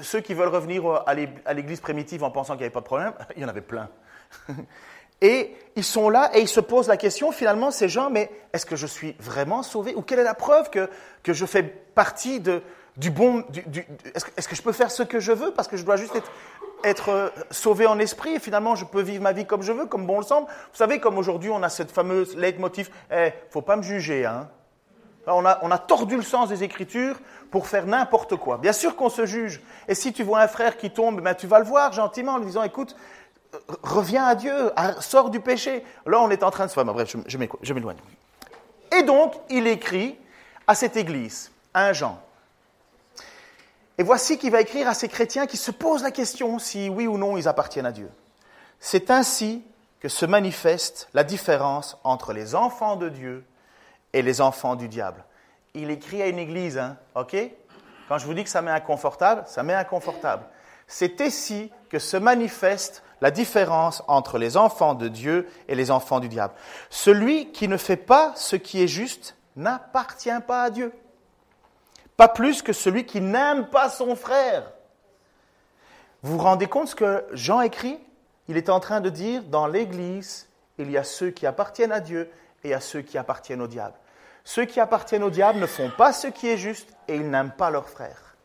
[0.00, 1.14] Ceux qui veulent revenir à
[1.54, 3.88] l'église primitive en pensant qu'il n'y avait pas de problème, il y en avait plein.
[5.20, 8.66] Et ils sont là et ils se posent la question, finalement, ces gens, mais est-ce
[8.66, 9.94] que je suis vraiment sauvé?
[9.94, 10.88] Ou quelle est la preuve que,
[11.26, 13.42] je fais partie du bon...
[14.14, 15.52] Est-ce, que je peux faire ce que je veux?
[15.52, 16.30] Parce que je dois juste être,
[16.82, 19.86] être euh, sauvé en esprit et finalement je peux vivre ma vie comme je veux,
[19.86, 23.62] comme bon le semble Vous savez, comme aujourd'hui on a cette fameuse leitmotiv, eh, faut
[23.62, 24.50] pas me juger, hein
[25.26, 27.16] on a, tordu le sens des Écritures
[27.50, 28.58] pour faire n'importe quoi.
[28.58, 29.60] Bien sûr qu'on se juge.
[29.88, 32.38] Et si tu vois un frère qui tombe, ben, tu vas le voir gentiment en
[32.38, 32.96] lui disant, écoute,
[33.82, 35.84] reviens à Dieu, sors du péché.
[36.06, 36.80] Là, on est en train de se...
[36.80, 37.96] Bref, je, m'éloigne.
[38.96, 40.18] Et donc, il écrit
[40.66, 42.20] à cette église, à un Jean.
[43.96, 47.06] Et voici qu'il va écrire à ces chrétiens qui se posent la question si oui
[47.06, 48.10] ou non ils appartiennent à Dieu.
[48.80, 49.62] C'est ainsi
[50.00, 53.44] que se manifeste la différence entre les enfants de Dieu
[54.14, 55.22] et les enfants du diable.
[55.74, 57.36] Il écrit à une église, hein, ok?
[58.08, 60.44] Quand je vous dis que ça met inconfortable, ça met inconfortable.
[60.86, 66.20] C'est ici que se manifeste la différence entre les enfants de Dieu et les enfants
[66.20, 66.54] du diable.
[66.90, 70.92] Celui qui ne fait pas ce qui est juste n'appartient pas à Dieu.
[72.16, 74.70] Pas plus que celui qui n'aime pas son frère.
[76.22, 77.98] Vous vous rendez compte ce que Jean écrit?
[78.46, 80.48] Il est en train de dire, dans l'Église,
[80.78, 82.30] il y a ceux qui appartiennent à Dieu
[82.62, 83.94] et il y a ceux qui appartiennent au diable.
[84.44, 87.52] Ceux qui appartiennent au diable ne font pas ce qui est juste et ils n'aiment
[87.56, 88.36] pas leurs frères.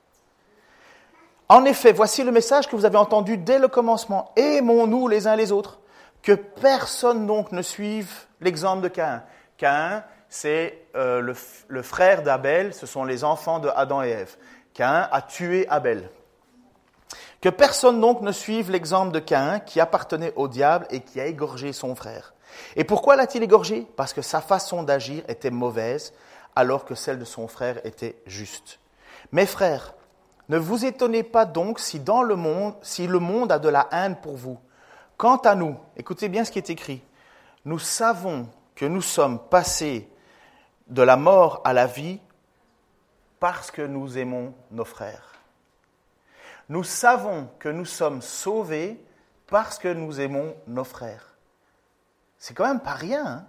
[1.50, 4.32] En effet, voici le message que vous avez entendu dès le commencement.
[4.36, 5.80] Aimons-nous les uns les autres.
[6.22, 9.24] Que personne donc ne suive l'exemple de Caïn.
[9.58, 11.34] Caïn, c'est euh, le,
[11.68, 14.38] le, frère d'Abel, ce sont les enfants de Adam et Ève.
[14.74, 16.10] Caïn a tué Abel.
[17.42, 21.26] Que personne donc ne suive l'exemple de Caïn qui appartenait au diable et qui a
[21.26, 22.34] égorgé son frère.
[22.76, 23.88] Et pourquoi l'a-t-il égorgé?
[23.96, 26.14] Parce que sa façon d'agir était mauvaise,
[26.56, 28.80] alors que celle de son frère était juste.
[29.32, 29.94] Mes frères,
[30.50, 33.88] ne vous étonnez pas donc si dans le monde, si le monde a de la
[33.92, 34.60] haine pour vous.
[35.18, 37.04] Quant à nous, écoutez bien ce qui est écrit.
[37.66, 40.10] Nous savons que nous sommes passés
[40.88, 42.20] de la mort à la vie
[43.40, 45.34] parce que nous aimons nos frères.
[46.68, 49.04] Nous savons que nous sommes sauvés
[49.48, 51.29] parce que nous aimons nos frères.
[52.40, 53.26] C'est quand même pas rien.
[53.26, 53.46] Hein.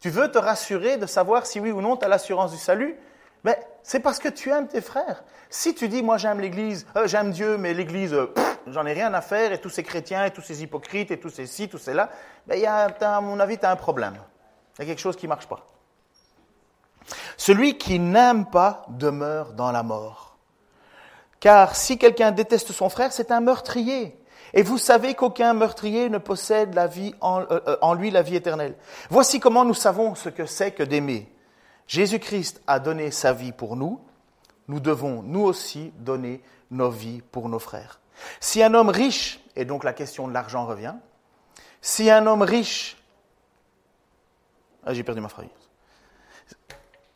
[0.00, 2.98] tu veux te rassurer de savoir si oui ou non tu as l'assurance du salut?
[3.44, 5.22] Mais c'est parce que tu aimes tes frères.
[5.48, 8.32] Si tu dis, moi j'aime l'Église, euh, j'aime Dieu, mais l'Église, euh,
[8.66, 11.30] j'en ai rien à faire, et tous ces chrétiens, et tous ces hypocrites, et tous
[11.30, 12.10] ces ci, tous ces là,
[12.46, 14.14] ben, y a, à mon avis, tu as un problème.
[14.78, 15.66] Il y a quelque chose qui ne marche pas.
[17.36, 20.36] Celui qui n'aime pas demeure dans la mort.
[21.40, 24.19] Car si quelqu'un déteste son frère, c'est un meurtrier.
[24.54, 28.74] Et vous savez qu'aucun meurtrier ne possède euh, euh, en, lui la vie éternelle.
[29.08, 31.32] Voici comment nous savons ce que c'est que d'aimer.
[31.86, 34.00] Jésus-Christ a donné sa vie pour nous.
[34.68, 38.00] Nous devons, nous aussi, donner nos vies pour nos frères.
[38.38, 40.94] Si un homme riche, et donc la question de l'argent revient,
[41.80, 42.96] si un homme riche,
[44.84, 45.46] ah, j'ai perdu ma phrase.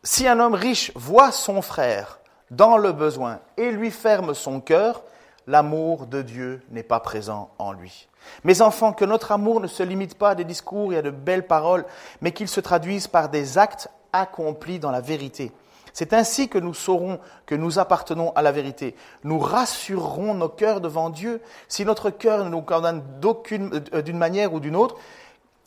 [0.03, 2.19] Si un homme riche voit son frère
[2.51, 5.03] dans le besoin et lui ferme son cœur,
[5.47, 8.09] l'amour de Dieu n'est pas présent en lui.
[8.45, 11.11] Mes enfants, que notre amour ne se limite pas à des discours et à de
[11.11, 11.85] belles paroles,
[12.21, 15.53] mais qu'il se traduise par des actes accomplis dans la vérité.
[15.93, 18.97] C'est ainsi que nous saurons que nous appartenons à la vérité.
[19.23, 21.41] Nous rassurerons nos cœurs devant Dieu.
[21.69, 24.97] Si notre cœur nous condamne euh, d'une manière ou d'une autre,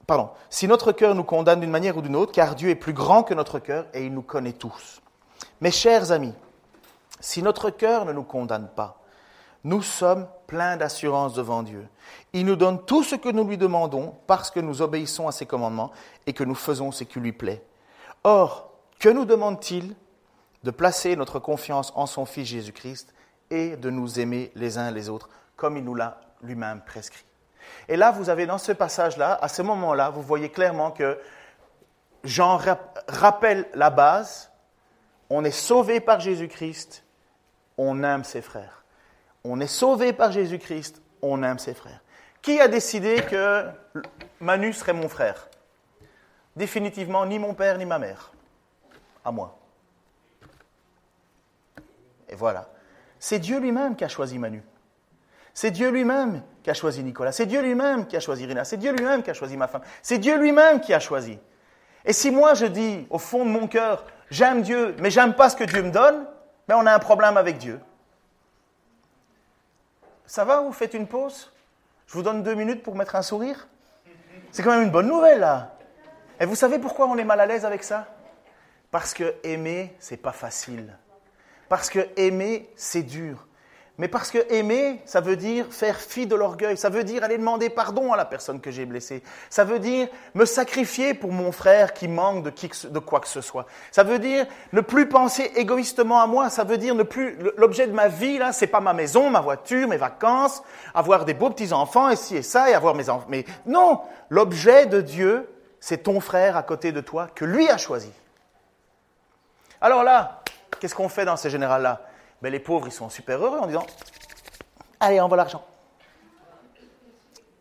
[0.05, 2.91] pardon, si notre cœur nous condamne d'une manière ou d'une autre, car Dieu est plus
[2.91, 5.01] grand que notre cœur et il nous connaît tous.
[5.61, 6.33] Mes chers amis,
[7.21, 8.99] si notre cœur ne nous condamne pas,
[9.63, 11.87] nous sommes pleins d'assurance devant Dieu.
[12.33, 15.45] Il nous donne tout ce que nous lui demandons parce que nous obéissons à ses
[15.45, 15.91] commandements
[16.25, 17.63] et que nous faisons ce qui lui plaît.
[18.23, 19.95] Or, que nous demande-t-il
[20.63, 23.13] de placer notre confiance en son Fils Jésus-Christ
[23.49, 27.25] et de nous aimer les uns les autres comme il nous l'a lui-même prescrit?
[27.89, 31.19] Et là, vous avez dans ce passage-là, à ce moment-là, vous voyez clairement que
[32.23, 32.59] Jean
[33.07, 34.51] rappelle la base,
[35.29, 37.03] on est sauvé par Jésus-Christ,
[37.77, 38.83] on aime ses frères.
[39.49, 42.01] On est sauvé par Jésus-Christ, on aime ses frères.
[42.41, 43.65] Qui a décidé que
[44.41, 45.47] Manu serait mon frère?
[46.55, 48.31] Définitivement ni mon père ni ma mère.
[49.23, 49.57] À moi.
[52.27, 52.67] Et voilà.
[53.19, 54.63] C'est Dieu lui-même qui a choisi Manu.
[55.53, 57.31] C'est Dieu lui-même qui a choisi Nicolas.
[57.31, 58.65] C'est Dieu lui-même qui a choisi Rina.
[58.65, 59.81] C'est Dieu lui-même qui a choisi ma femme.
[60.01, 61.39] C'est Dieu lui-même qui a choisi.
[62.05, 65.49] Et si moi je dis au fond de mon cœur, j'aime Dieu, mais j'aime pas
[65.49, 66.25] ce que Dieu me donne,
[66.67, 67.79] ben on a un problème avec Dieu.
[70.27, 71.51] Ça va, vous faites une pause?
[72.05, 73.67] Je vous donne deux minutes pour mettre un sourire?
[74.51, 75.73] C'est quand même une bonne nouvelle là.
[76.39, 78.07] Et vous savez pourquoi on est mal à l'aise avec ça?
[78.91, 80.93] Parce que aimer, c'est pas facile.
[81.69, 83.46] Parce que aimer, c'est dur.
[83.97, 87.37] Mais parce que aimer, ça veut dire faire fi de l'orgueil, ça veut dire aller
[87.37, 91.51] demander pardon à la personne que j'ai blessée, ça veut dire me sacrifier pour mon
[91.51, 95.51] frère qui manque de, de quoi que ce soit, ça veut dire ne plus penser
[95.55, 98.81] égoïstement à moi, ça veut dire ne plus l'objet de ma vie là, c'est pas
[98.81, 100.61] ma maison, ma voiture, mes vacances,
[100.93, 103.27] avoir des beaux petits enfants et ci et ça et avoir mes enfants.
[103.29, 107.77] Mais non, l'objet de Dieu, c'est ton frère à côté de toi que lui a
[107.77, 108.11] choisi.
[109.81, 110.41] Alors là,
[110.79, 112.01] Qu'est-ce qu'on fait dans ces générales-là?
[112.41, 113.85] Ben, Les pauvres, ils sont super heureux en disant
[114.99, 115.65] Allez, va l'argent.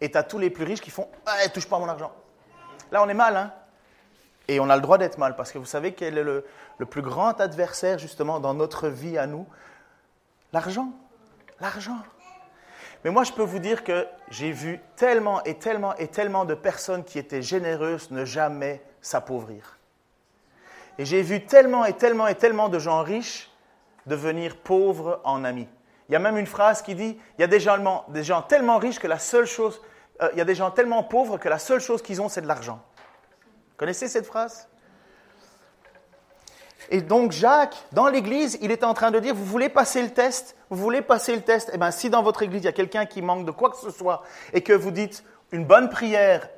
[0.01, 1.09] Et tu as tous les plus riches qui font
[1.53, 2.13] touche pas à mon argent.
[2.93, 3.53] Là, on est mal, hein
[4.49, 7.03] Et on a le droit d'être mal, parce que vous savez quel est le plus
[7.03, 9.47] grand adversaire, justement, dans notre vie à nous?
[10.53, 10.93] L'argent.
[11.61, 11.99] L'argent.
[13.05, 16.55] Mais moi, je peux vous dire que j'ai vu tellement et tellement et tellement de
[16.55, 19.79] personnes qui étaient généreuses ne jamais s'appauvrir.
[20.99, 23.51] Et j'ai vu tellement et tellement et tellement de gens riches
[24.07, 25.69] devenir pauvres en amis.
[26.09, 28.99] Il y a même une phrase qui dit, il y a des gens, tellement riches
[28.99, 29.81] que la seule chose,
[30.23, 32.43] euh, il y a des gens tellement pauvres que la seule chose qu'ils ont, c'est
[32.43, 32.81] de l'argent.
[33.77, 34.69] Connaissez cette phrase?
[36.89, 40.11] Et donc Jacques, dans l'église, il était en train de dire, vous voulez passer le
[40.11, 40.57] test?
[40.71, 41.71] Vous voulez passer le test?
[41.75, 43.77] Eh bien, si dans votre église, il y a quelqu'un qui manque de quoi que
[43.77, 46.49] ce soit, et que vous dites une bonne prière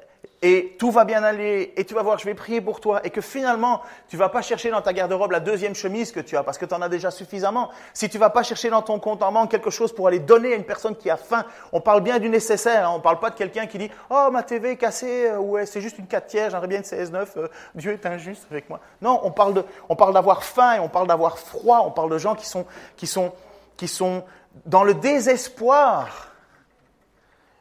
[0.40, 3.10] et tout va bien aller, et tu vas voir, je vais prier pour toi, et
[3.10, 6.44] que finalement, tu vas pas chercher dans ta garde-robe la deuxième chemise que tu as,
[6.44, 7.70] parce que tu en as déjà suffisamment.
[7.92, 10.52] Si tu vas pas chercher dans ton compte en banque quelque chose pour aller donner
[10.52, 13.30] à une personne qui a faim, on parle bien du nécessaire, hein, on parle pas
[13.30, 16.26] de quelqu'un qui dit, oh, ma TV est cassée, euh, ouais, c'est juste une 4
[16.26, 18.78] tiers, j'aimerais bien une CS9, euh, Dieu est injuste avec moi.
[19.02, 22.10] Non, on parle de, on parle d'avoir faim, et on parle d'avoir froid, on parle
[22.10, 22.64] de gens qui sont,
[22.96, 23.32] qui sont,
[23.76, 24.22] qui sont
[24.66, 26.27] dans le désespoir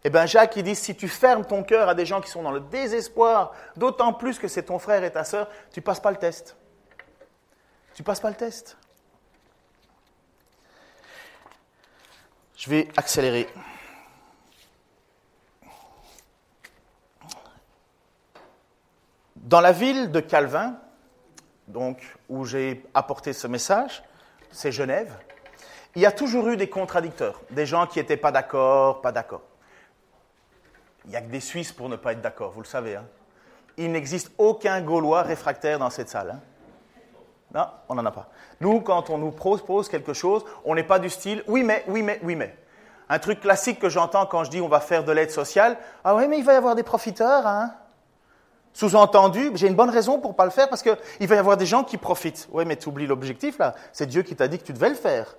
[0.08, 2.42] eh bien, Jacques, il dit, si tu fermes ton cœur à des gens qui sont
[2.42, 6.00] dans le désespoir, d'autant plus que c'est ton frère et ta sœur, tu ne passes
[6.00, 6.56] pas le test.
[7.94, 8.78] Tu ne passes pas le test.
[12.56, 13.50] Je vais accélérer.
[19.36, 20.78] Dans la ville de Calvin,
[21.68, 24.02] donc où j'ai apporté ce message,
[24.54, 25.12] c'est Genève,
[25.96, 29.42] il y a toujours eu des contradicteurs, des gens qui n'étaient pas d'accord, pas d'accord.
[31.08, 32.98] Il n'y a que des Suisses pour ne pas être d'accord, vous le savez.
[32.98, 33.06] Hein.
[33.78, 36.32] Il n'existe aucun Gaulois réfractaire dans cette salle.
[36.32, 36.42] Hein.
[37.56, 38.28] Non, on n'en a pas.
[38.60, 42.04] Nous, quand on nous propose quelque chose, on n'est pas du style oui mais, oui
[42.04, 42.54] mais, oui mais.
[43.08, 46.14] Un truc classique que j'entends quand je dis on va faire de l'aide sociale, ah
[46.14, 47.48] oui mais il va y avoir des profiteurs.
[47.48, 47.74] Hein.
[48.74, 51.56] Sous-entendu, j'ai une bonne raison pour ne pas le faire parce qu'il va y avoir
[51.56, 52.50] des gens qui profitent.
[52.52, 54.96] Oui mais tu oublies l'objectif là, c'est Dieu qui t'a dit que tu devais le
[54.96, 55.38] faire.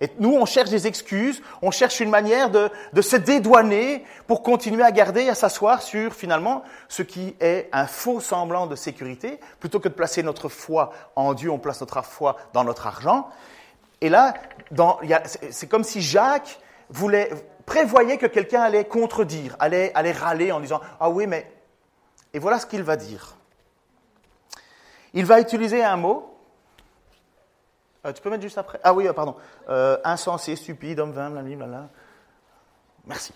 [0.00, 4.84] Et nous, on cherche des excuses, on cherche une manière de, se dédouaner pour continuer
[4.84, 9.40] à garder à s'asseoir sur finalement ce qui est un faux semblant de sécurité.
[9.58, 13.28] Plutôt que de placer notre foi en Dieu, on place notre foi dans notre argent.
[14.00, 14.34] Et là,
[15.50, 17.30] c'est comme si Jacques voulait
[17.68, 21.50] prévoyait que quelqu'un allait contredire, allait, allait râler en disant Ah oui, mais.
[22.32, 23.36] Et voilà ce qu'il va dire.
[25.14, 26.37] Il va utiliser un mot.
[28.08, 29.36] Euh, tu peux mettre juste après Ah oui, euh, pardon.
[29.68, 31.88] Euh, insensé, stupide, homme vain, blablabla.
[33.06, 33.32] Merci.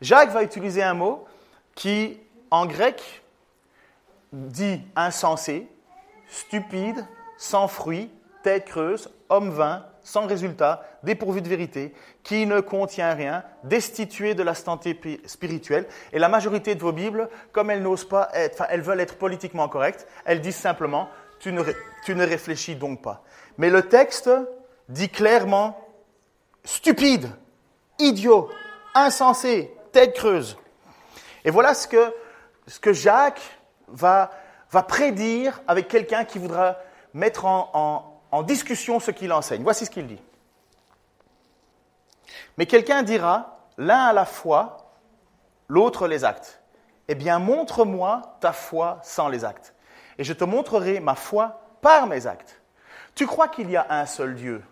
[0.00, 1.26] Jacques va utiliser un mot
[1.74, 2.20] qui,
[2.50, 3.22] en grec,
[4.32, 5.68] dit insensé,
[6.28, 7.04] stupide,
[7.36, 8.10] sans fruit,
[8.42, 14.42] tête creuse, homme vain, sans résultat, dépourvu de vérité, qui ne contient rien, destitué de
[14.42, 15.86] la santé spirituelle.
[16.12, 19.68] Et la majorité de vos Bibles, comme elles n'osent pas enfin, elles veulent être politiquement
[19.68, 21.08] correctes, elles disent simplement
[21.40, 21.62] tu ne,
[22.04, 23.22] tu ne réfléchis donc pas.
[23.58, 24.30] Mais le texte
[24.88, 25.78] dit clairement
[26.64, 27.28] stupide,
[27.98, 28.50] idiot,
[28.94, 30.56] insensé, tête creuse.
[31.44, 34.30] Et voilà ce que, Jacques va,
[34.70, 36.78] va prédire avec quelqu'un qui voudra
[37.14, 39.62] mettre en, en, discussion ce qu'il enseigne.
[39.62, 40.20] Voici ce qu'il dit.
[42.56, 44.92] Mais quelqu'un dira, l'un à la foi,
[45.68, 46.60] l'autre les actes.
[47.08, 49.74] Eh bien, montre-moi ta foi sans les actes,
[50.18, 52.57] et je te montrerai ma foi par mes actes.
[53.18, 54.62] Tu crois qu'il y a un seul Dieu?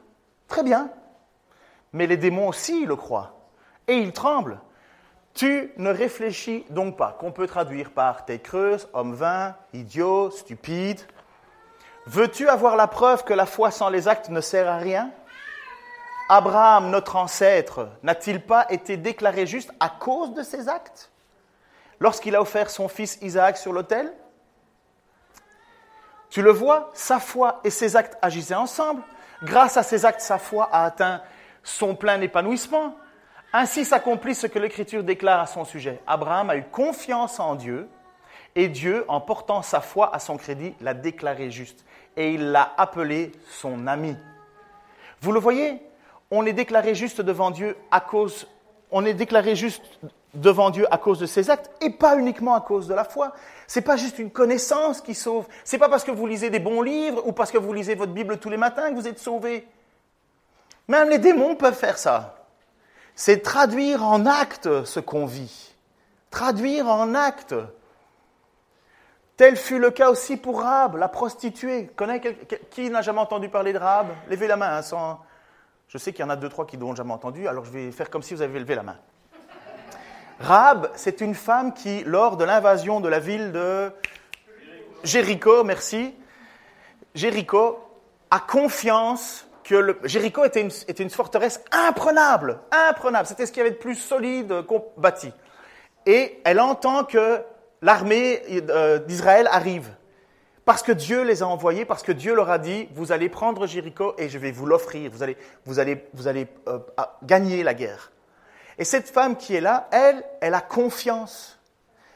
[0.46, 0.88] Très bien.
[1.92, 3.34] Mais les démons aussi le croient,
[3.88, 4.60] et ils tremblent.
[5.34, 11.00] Tu ne réfléchis donc pas, qu'on peut traduire par tête creuse, homme vain, idiot, stupide.
[12.06, 15.10] Veux-tu avoir la preuve que la foi sans les actes ne sert à rien?
[16.28, 21.10] Abraham, notre ancêtre, n'a-t-il pas été déclaré juste à cause de ses actes?
[21.98, 24.12] Lorsqu'il a offert son fils Isaac sur l'autel
[26.36, 29.00] Tu le vois, sa foi et ses actes agissaient ensemble.
[29.42, 31.22] Grâce à ses actes, sa foi a atteint
[31.62, 32.94] son plein épanouissement.
[33.54, 35.98] Ainsi s'accomplit ce que l'Écriture déclare à son sujet.
[36.06, 37.88] Abraham a eu confiance en Dieu
[38.54, 41.86] et Dieu, en portant sa foi à son crédit, l'a déclaré juste
[42.18, 44.14] et il l'a appelé son ami.
[45.22, 45.80] Vous le voyez,
[46.30, 48.46] on est déclaré juste devant Dieu à cause
[48.90, 49.82] on est déclaré juste
[50.36, 53.32] devant Dieu à cause de ses actes et pas uniquement à cause de la foi.
[53.66, 55.46] C'est pas juste une connaissance qui sauve.
[55.64, 58.12] C'est pas parce que vous lisez des bons livres ou parce que vous lisez votre
[58.12, 59.66] Bible tous les matins que vous êtes sauvé.
[60.88, 62.36] Même les démons peuvent faire ça
[63.16, 65.74] c'est traduire en acte ce qu'on vit.
[66.30, 67.54] Traduire en acte.
[69.38, 71.90] Tel fut le cas aussi pour Rab, la prostituée.
[72.70, 74.08] qui n'a jamais entendu parler de Rab?
[74.28, 74.80] Levez la main.
[74.80, 75.18] Hein.
[75.88, 77.90] Je sais qu'il y en a deux, trois qui n'ont jamais entendu, alors je vais
[77.90, 78.98] faire comme si vous avez levé la main.
[80.40, 83.90] Rab, c'est une femme qui, lors de l'invasion de la ville de
[85.02, 86.14] Jéricho, merci,
[87.14, 87.78] Jéricho
[88.30, 93.26] a confiance que Jéricho était une, forteresse imprenable, imprenable.
[93.26, 95.32] C'était ce qu'il y avait de plus solide qu'on bâtit.
[96.04, 97.40] Et elle entend que
[97.82, 99.90] l'armée euh, d'Israël arrive.
[100.64, 103.66] Parce que Dieu les a envoyés, parce que Dieu leur a dit, vous allez prendre
[103.66, 105.10] Jéricho et je vais vous l'offrir.
[105.64, 106.78] Vous allez euh,
[107.22, 108.10] gagner la guerre.
[108.78, 111.58] Et cette femme qui est là, elle, elle a confiance.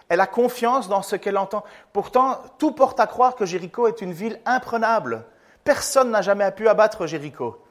[0.08, 1.64] Elle a confiance dans ce qu'elle entend.
[1.92, 5.24] Pourtant, tout porte à croire que Jéricho est une ville imprenable.
[5.64, 7.62] Personne n'a jamais pu abattre Jéricho.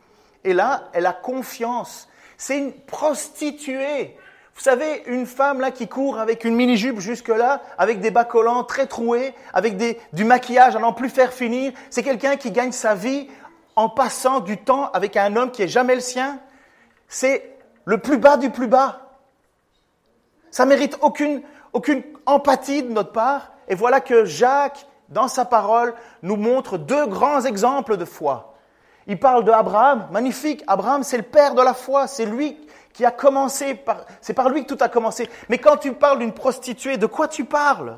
[0.44, 2.08] Et là, elle a confiance.
[2.38, 4.18] C'est une prostituée.
[4.56, 8.64] Vous savez, une femme là qui court avec une mini-jupe jusque-là, avec des bas collants
[8.64, 9.78] très troués, avec
[10.14, 13.30] du maquillage à n'en plus faire finir, c'est quelqu'un qui gagne sa vie
[13.76, 16.40] en passant du temps avec un homme qui est jamais le sien.
[17.08, 19.02] C'est le plus bas du plus bas.
[20.52, 21.42] Ça mérite aucune,
[21.74, 23.52] aucune empathie de notre part.
[23.68, 28.56] Et voilà que Jacques dans sa parole, nous montre deux grands exemples de foi.
[29.08, 30.64] Il parle de Abraham, magnifique.
[30.68, 32.08] Abraham, c'est le père de la foi.
[32.08, 32.58] C'est lui
[32.94, 33.84] qui a commencé,
[34.22, 35.30] c'est par lui que tout a commencé.
[35.50, 37.98] Mais quand tu parles d'une prostituée, de quoi tu parles?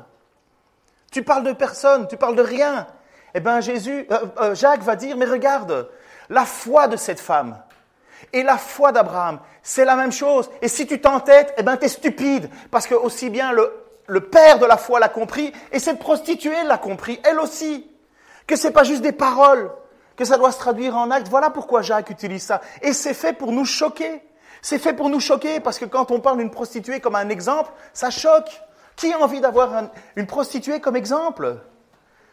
[1.10, 2.86] Tu parles de personne, tu parles de rien.
[3.34, 5.90] Eh bien, Jésus, euh, euh, Jacques va dire, mais regarde,
[6.30, 7.58] la foi de cette femme
[8.32, 10.50] et la foi d'Abraham, c'est la même chose.
[10.60, 12.48] Et si tu t'entêtes, eh ben, es stupide.
[12.70, 16.64] Parce que aussi bien le le père de la foi l'a compris et cette prostituée
[16.64, 17.88] l'a compris, elle aussi.
[18.46, 19.70] Que ce n'est pas juste des paroles,
[20.16, 21.28] que ça doit se traduire en actes.
[21.28, 22.60] Voilà pourquoi Jacques utilise ça.
[22.82, 24.20] Et c'est fait pour nous choquer.
[24.60, 27.70] C'est fait pour nous choquer parce que quand on parle d'une prostituée comme un exemple,
[27.92, 28.62] ça choque.
[28.96, 29.84] Qui a envie d'avoir
[30.16, 31.56] une prostituée comme exemple?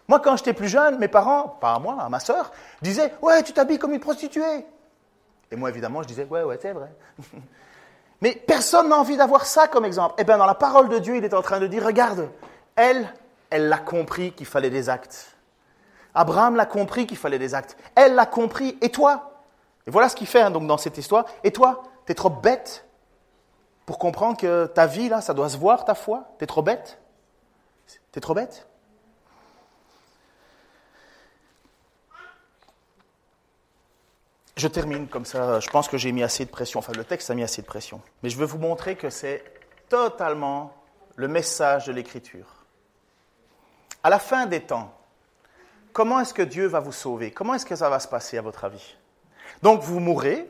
[0.10, 3.42] Moi, quand j'étais plus jeune, mes parents, pas à moi, à ma sœur, disaient Ouais,
[3.44, 4.66] tu t'habilles comme une prostituée.
[5.52, 6.92] Et moi, évidemment, je disais Ouais, ouais, c'est vrai.
[8.22, 10.16] Mais personne n'a envie d'avoir ça comme exemple.
[10.18, 12.30] Eh bien, dans la parole de Dieu, il est en train de dire, regarde,
[12.76, 13.14] elle,
[13.50, 15.38] elle l'a compris qu'il fallait des actes.
[16.14, 17.78] Abraham l'a compris qu'il fallait des actes.
[17.96, 18.78] Elle l'a compris.
[18.82, 19.44] Et toi?
[19.88, 21.26] Et voilà ce qu'il fait hein, donc dans cette histoire.
[21.44, 22.86] Et toi, tu es trop bête
[23.86, 26.62] pour comprendre que ta vie, là, ça doit se voir, ta foi Tu es trop
[26.62, 27.00] bête?
[27.88, 28.69] Tu es trop bête?
[34.60, 35.62] Je termine comme ça.
[35.62, 36.80] Je pense que j'ai mis assez de pression.
[36.80, 38.02] Enfin, le texte a mis assez de pression.
[38.22, 39.42] Mais je veux vous montrer que c'est
[39.88, 40.74] totalement
[41.16, 42.66] le message de l'Écriture.
[44.04, 44.94] À la fin des temps,
[45.94, 47.32] comment est-ce que Dieu va vous sauver?
[47.32, 48.98] Comment est-ce que ça va se passer à votre avis?
[49.64, 50.50] Donc vous mourrez,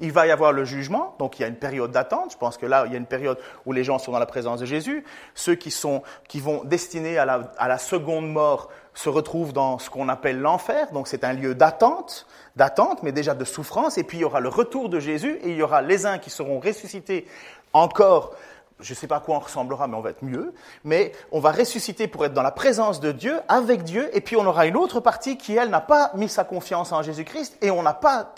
[0.00, 2.32] il va y avoir le jugement, donc il y a une période d'attente.
[2.32, 4.26] Je pense que là, il y a une période où les gens sont dans la
[4.26, 5.02] présence de Jésus.
[5.34, 6.02] Ceux qui, sont,
[6.34, 10.90] vont destinés à la seconde mort se retrouvent dans ce qu'on appelle l'enfer.
[10.92, 12.26] Donc c'est un lieu d'attente,
[12.56, 13.98] d'attente, mais déjà de souffrance.
[13.98, 16.18] Et puis il y aura le retour de Jésus et il y aura les uns
[16.18, 17.26] qui seront ressuscités
[17.72, 18.34] encore
[18.80, 20.52] je ne sais pas à quoi on ressemblera, mais on va être mieux.
[20.84, 24.36] Mais on va ressusciter pour être dans la présence de Dieu, avec Dieu, et puis
[24.36, 27.70] on aura une autre partie qui, elle, n'a pas mis sa confiance en Jésus-Christ, et
[27.70, 28.34] on n'a pas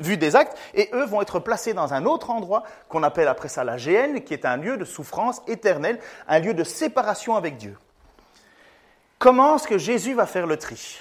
[0.00, 3.48] vu des actes, et eux vont être placés dans un autre endroit qu'on appelle après
[3.48, 7.58] ça la GN, qui est un lieu de souffrance éternelle, un lieu de séparation avec
[7.58, 7.76] Dieu.
[9.18, 11.00] Comment est-ce que Jésus va faire le tri?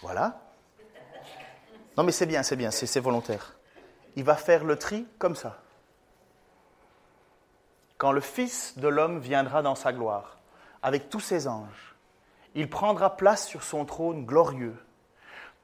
[0.00, 0.40] Voilà.
[1.96, 3.54] Non, mais c'est bien, c'est bien, c'est volontaire.
[4.16, 5.58] Il va faire le tri comme ça.
[7.98, 10.38] Quand le Fils de l'homme viendra dans sa gloire,
[10.82, 11.96] avec tous ses anges,
[12.54, 14.76] il prendra place sur son trône glorieux.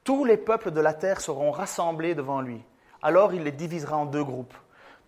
[0.03, 2.61] Tous les peuples de la terre seront rassemblés devant lui.
[3.01, 4.53] Alors il les divisera en deux groupes,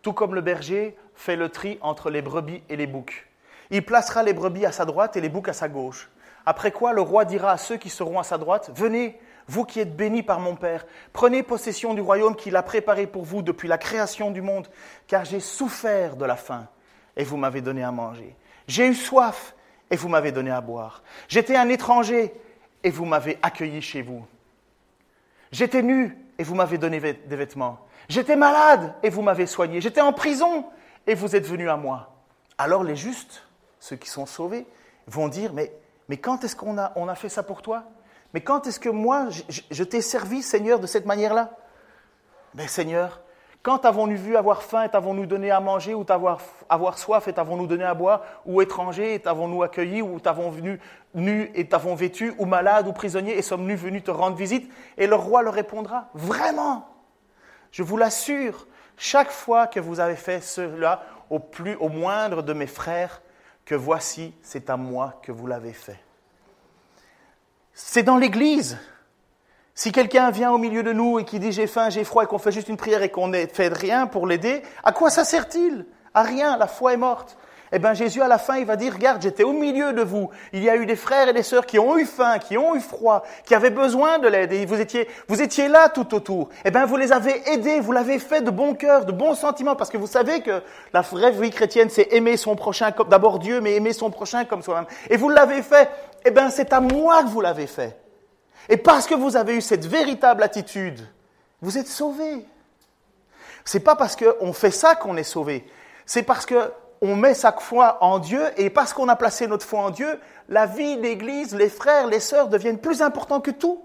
[0.01, 3.27] tout comme le berger fait le tri entre les brebis et les boucs.
[3.71, 6.09] Il placera les brebis à sa droite et les boucs à sa gauche.
[6.45, 9.79] Après quoi le roi dira à ceux qui seront à sa droite, Venez, vous qui
[9.79, 13.67] êtes bénis par mon Père, prenez possession du royaume qu'il a préparé pour vous depuis
[13.67, 14.67] la création du monde,
[15.07, 16.67] car j'ai souffert de la faim
[17.17, 18.35] et vous m'avez donné à manger.
[18.67, 19.55] J'ai eu soif
[19.89, 21.01] et vous m'avez donné à boire.
[21.27, 22.33] J'étais un étranger
[22.83, 24.25] et vous m'avez accueilli chez vous.
[25.51, 27.79] J'étais nu et vous m'avez donné des vêtements.
[28.07, 29.81] J'étais malade et vous m'avez soigné.
[29.81, 30.65] J'étais en prison
[31.07, 32.13] et vous êtes venu à moi.
[32.57, 33.43] Alors les justes,
[33.79, 34.67] ceux qui sont sauvés,
[35.07, 37.83] vont dire, mais, quand est-ce qu'on a, fait ça pour toi?
[38.33, 39.29] Mais quand est-ce que moi,
[39.71, 41.51] je, t'ai servi, Seigneur, de cette manière-là?
[42.53, 43.21] Mais Seigneur,
[43.63, 47.33] quand avons-nous vu avoir faim et t'avons-nous donné à manger, ou avoir, avoir soif et
[47.33, 50.79] t'avons-nous donné à boire, ou étranger et t'avons-nous accueilli, ou t'avons venu
[51.13, 54.69] nu et t'avons vêtu, ou malade ou prisonnier et sommes-nous venus te rendre visite?
[54.97, 56.87] Et le roi leur répondra, vraiment,
[57.71, 58.67] je vous l'assure,
[58.97, 63.21] chaque fois que vous avez fait cela au plus, au moindre de mes frères,
[63.63, 65.99] que voici, c'est à moi que vous l'avez fait.
[67.73, 68.77] C'est dans l'Église.
[69.75, 72.27] Si quelqu'un vient au milieu de nous et qui dit j'ai faim, j'ai froid et
[72.27, 75.23] qu'on fait juste une prière et qu'on ne fait rien pour l'aider, à quoi ça
[75.23, 75.85] sert-il?
[76.15, 77.37] À rien, la foi est morte.
[77.71, 80.29] Eh bien Jésus à la fin, il va dire, regarde, j'étais au milieu de vous.
[80.53, 82.75] Il y a eu des frères et des sœurs qui ont eu faim, qui ont
[82.75, 86.49] eu froid, qui avaient besoin de l'aide et vous étiez, vous étiez là tout autour.
[86.63, 89.75] Eh bien vous les avez aidés, vous l'avez fait de bon cœur, de bons sentiments,
[89.75, 90.61] parce que vous savez que
[90.93, 94.45] la vraie vie chrétienne, c'est aimer son prochain, comme d'abord Dieu, mais aimer son prochain
[94.45, 94.85] comme soi-même.
[95.09, 95.89] Et vous l'avez fait
[96.25, 97.97] eh bien c'est à moi que vous l'avez fait.
[98.69, 101.07] Et parce que vous avez eu cette véritable attitude,
[101.61, 102.45] vous êtes sauvés.
[103.63, 105.65] C'est pas parce qu'on fait ça qu'on est sauvé.
[106.05, 106.45] C'est parce
[106.99, 110.19] qu'on met sa foi en Dieu et parce qu'on a placé notre foi en Dieu,
[110.49, 113.83] la vie l'Église, les frères, les sœurs deviennent plus importants que tout.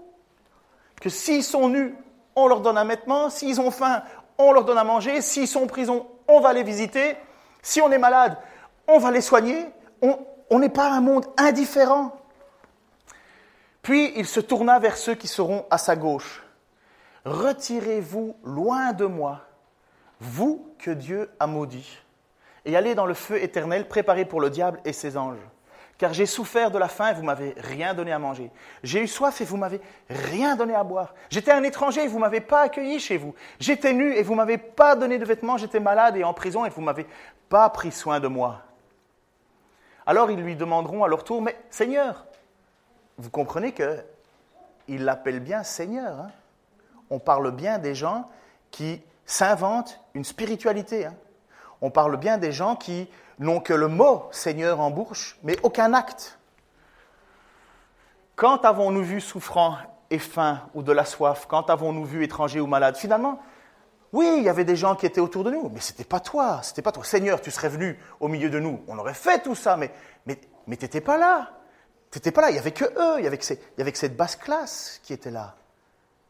[1.01, 1.95] Que s'ils sont nus,
[2.35, 3.29] on leur donne un vêtement.
[3.29, 4.03] S'ils ont faim,
[4.37, 5.21] on leur donne à manger.
[5.21, 7.15] S'ils sont en prison, on va les visiter.
[7.61, 8.37] Si on est malade,
[8.87, 9.67] on va les soigner.
[10.01, 12.15] On n'est pas un monde indifférent.
[13.81, 16.43] Puis il se tourna vers ceux qui seront à sa gauche.
[17.25, 19.41] Retirez-vous loin de moi,
[20.19, 22.02] vous que Dieu a maudit,
[22.65, 25.37] et allez dans le feu éternel préparé pour le diable et ses anges.
[25.97, 28.51] Car j'ai souffert de la faim et vous m'avez rien donné à manger.
[28.81, 31.13] J'ai eu soif et vous m'avez rien donné à boire.
[31.29, 33.35] J'étais un étranger et vous m'avez pas accueilli chez vous.
[33.59, 35.57] J'étais nu et vous m'avez pas donné de vêtements.
[35.57, 37.05] J'étais malade et en prison et vous m'avez
[37.47, 38.61] pas pris soin de moi.
[40.05, 42.25] Alors ils lui demanderont à leur tour, mais Seigneur,
[43.17, 46.19] vous comprenez qu'il l'appelle bien Seigneur.
[46.19, 46.31] Hein.
[47.09, 48.29] On parle bien des gens
[48.71, 51.05] qui s'inventent une spiritualité.
[51.05, 51.13] Hein.
[51.83, 53.09] On parle bien des gens qui
[53.39, 56.39] n'ont que le mot Seigneur en bouche, mais aucun acte.
[58.37, 59.75] Quand avons-nous vu souffrant
[60.09, 61.45] et faim ou de la soif?
[61.45, 63.41] Quand avons-nous vu étranger ou malade Finalement,
[64.13, 66.21] oui, il y avait des gens qui étaient autour de nous, mais ce n'était pas
[66.21, 67.03] toi, c'était pas toi.
[67.03, 69.91] Seigneur, tu serais venu au milieu de nous, on aurait fait tout ça, mais,
[70.25, 71.49] mais, mais tu n'étais pas là.
[72.11, 75.11] T'étais pas là, il y avait que eux, il y avait cette basse classe qui
[75.11, 75.55] était là.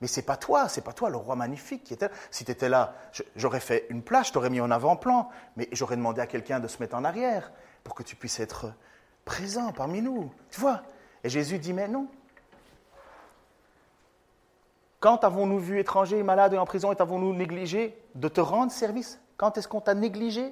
[0.04, 2.14] Mais c'est pas toi, c'est pas toi, le roi magnifique qui était là.
[2.30, 2.93] Si tu étais là,
[3.38, 6.68] j'aurais fait une place, je t'aurais mis en avant-plan, mais j'aurais demandé à quelqu'un de
[6.68, 7.54] se mettre en arrière
[7.86, 8.74] pour que tu puisses être
[9.24, 10.30] présent parmi nous.
[10.51, 10.82] Tu vois
[11.24, 12.08] Et Jésus dit, mais non.
[14.99, 19.22] Quand avons-nous vu étranger, malade et en prison et avons-nous négligé de te rendre service?
[19.38, 20.51] Quand est-ce qu'on t'a négligé?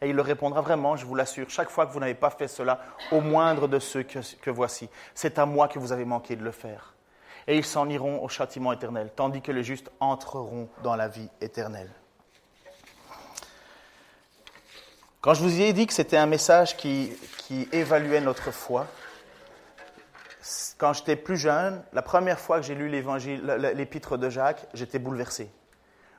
[0.00, 2.48] Et il leur répondra vraiment, je vous l'assure, chaque fois que vous n'avez pas fait
[2.48, 2.80] cela
[3.12, 6.52] au moindre de ceux que voici, c'est à moi que vous avez manqué de le
[6.52, 6.94] faire.
[7.48, 11.28] Et ils s'en iront au châtiment éternel, tandis que les justes entreront dans la vie
[11.40, 11.90] éternelle.
[15.20, 18.86] Quand je vous ai dit que c'était un message qui, qui évaluait notre foi,
[20.78, 23.44] quand j'étais plus jeune, la première fois que j'ai lu l'évangile,
[23.74, 25.50] l'épître de Jacques, j'étais bouleversé.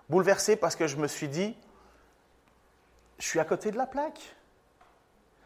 [0.10, 1.56] Bouleversé parce que je me suis dit,
[3.20, 4.20] je suis à côté de la plaque.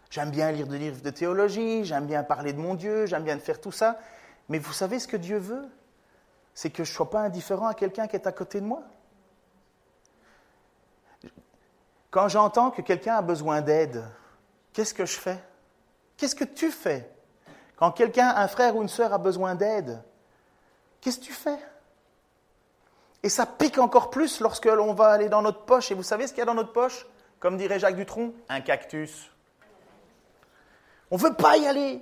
[0.10, 3.38] J'aime bien lire des livres de théologie, j'aime bien parler de mon Dieu, j'aime bien
[3.38, 4.00] faire tout ça.
[4.50, 5.68] Mais vous savez ce que Dieu veut?
[6.54, 8.84] C'est que je ne sois pas indifférent à quelqu'un qui est à côté de moi.
[12.12, 14.04] Quand j'entends que quelqu'un a besoin d'aide,
[14.72, 15.40] qu'est-ce que je fais?
[16.16, 17.10] Qu'est-ce que tu fais?
[17.76, 20.04] Quand quelqu'un, un frère ou une sœur a besoin d'aide,
[21.02, 21.58] qu'est-ce que tu fais?
[23.24, 25.90] Et ça pique encore plus lorsque l'on va aller dans notre poche.
[25.92, 27.08] Et vous savez ce qu'il y a dans notre poche?
[27.40, 29.32] Comme dirait Jacques Dutronc, un cactus.
[31.10, 32.02] On ne veut pas y aller.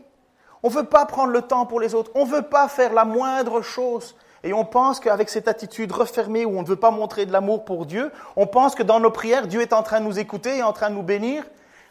[0.64, 2.12] On ne veut pas prendre le temps pour les autres.
[2.16, 6.45] On ne veut pas faire la moindre chose et on pense qu'avec cette attitude refermée
[6.45, 9.12] où on ne veut pas montrer de l'amour pour Dieu, on pense que dans nos
[9.12, 11.43] prières, Dieu est en train de nous écouter et en train de nous bénir.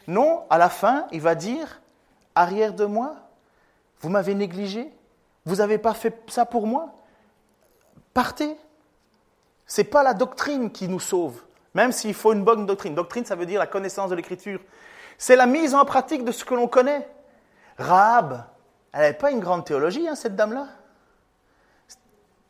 [0.07, 1.81] Non, à la fin, il va dire,
[2.35, 3.15] arrière de moi,
[4.01, 4.91] vous m'avez négligé,
[5.45, 6.89] vous n'avez pas fait ça pour moi,
[8.13, 8.57] partez.
[9.65, 11.41] Ce n'est pas la doctrine qui nous sauve,
[11.73, 12.95] même s'il faut une bonne doctrine.
[12.95, 14.59] Doctrine, ça veut dire la connaissance de l'Écriture.
[15.17, 17.07] C'est la mise en pratique de ce que l'on connaît.
[17.77, 18.43] Rahab,
[18.93, 20.67] elle n'avait pas une grande théologie, hein, cette dame-là.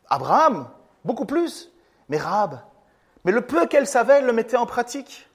[0.08, 0.68] Abraham,
[1.04, 1.70] beaucoup plus,
[2.08, 2.60] mais Rahab.
[3.24, 5.28] Mais le peu qu'elle savait, elle le mettait en pratique.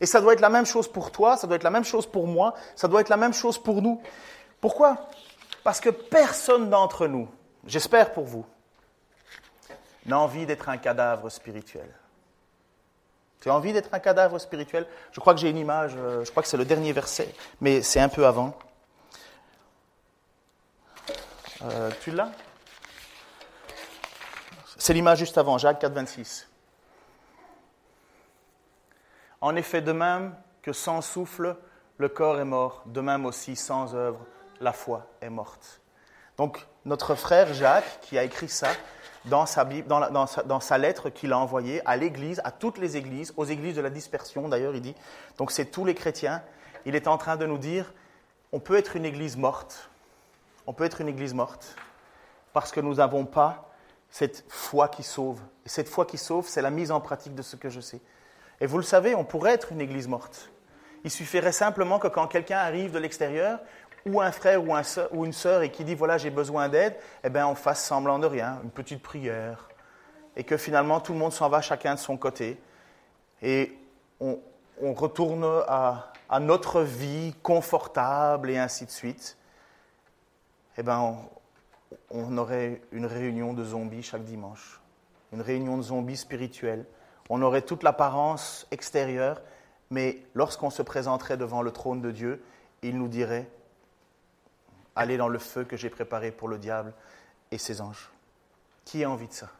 [0.00, 2.06] Et ça doit être la même chose pour toi, ça doit être la même chose
[2.06, 4.00] pour moi, ça doit être la même chose pour nous.
[4.60, 5.08] Pourquoi?
[5.62, 7.28] Parce que personne d'entre nous,
[7.66, 8.44] j'espère pour vous,
[10.06, 11.88] n'a envie d'être un cadavre spirituel.
[13.40, 14.86] Tu as envie d'être un cadavre spirituel?
[15.12, 17.82] Je crois que j'ai une image, euh, je crois que c'est le dernier verset, mais
[17.82, 18.56] c'est un peu avant.
[21.62, 22.30] Euh, tu l'as?
[24.78, 26.48] C'est l'image juste avant, Jacques 4, 26.
[29.40, 31.56] En effet, de même que sans souffle,
[31.98, 34.20] le corps est mort, de même aussi sans œuvre,
[34.60, 35.80] la foi est morte.
[36.36, 38.68] Donc, notre frère Jacques, qui a écrit ça
[39.24, 43.32] dans sa, dans, dans sa lettre qu'il a envoyée à l'Église, à toutes les églises,
[43.36, 44.94] aux églises de la dispersion d'ailleurs, il dit,
[45.38, 46.42] donc c'est tous les chrétiens,
[46.84, 47.92] il est en train de nous dire,
[48.52, 49.90] on peut être une Église morte,
[50.66, 51.76] on peut être une Église morte,
[52.52, 53.70] parce que nous n'avons pas
[54.10, 55.40] cette foi qui sauve.
[55.64, 58.00] Et cette foi qui sauve, c'est la mise en pratique de ce que je sais.
[58.60, 60.50] Et vous le savez, on pourrait être une église morte.
[61.04, 63.60] Il suffirait simplement que quand quelqu'un arrive de l'extérieur,
[64.06, 66.96] ou un frère ou, un ou, une sœur, et qui dit voilà, j'ai besoin d'aide,
[67.24, 69.68] eh bien, on fasse semblant de rien, une petite prière.
[70.36, 72.60] Et que finalement, tout le monde s'en va chacun de son côté.
[73.42, 73.76] Et
[74.20, 74.38] on,
[74.94, 79.36] retourne à, notre vie confortable et ainsi de suite.
[80.78, 81.16] Eh bien,
[82.10, 84.80] on aurait une réunion de zombies chaque dimanche,
[85.32, 86.84] une réunion de zombies spirituels.
[87.28, 89.40] On aurait toute l'apparence extérieure,
[89.90, 92.42] mais lorsqu'on se présenterait devant le trône de Dieu,
[92.82, 93.48] il nous dirait
[94.98, 96.94] Allez dans le feu que j'ai préparé pour le diable
[97.50, 98.10] et ses anges.
[98.86, 99.50] Qui a envie de ça?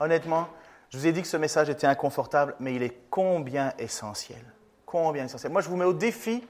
[0.00, 0.48] Honnêtement,
[0.90, 4.42] je vous ai dit que ce message était inconfortable, mais il est combien essentiel?
[4.84, 5.52] Combien essentiel?
[5.52, 6.44] Moi, je vous mets au défi,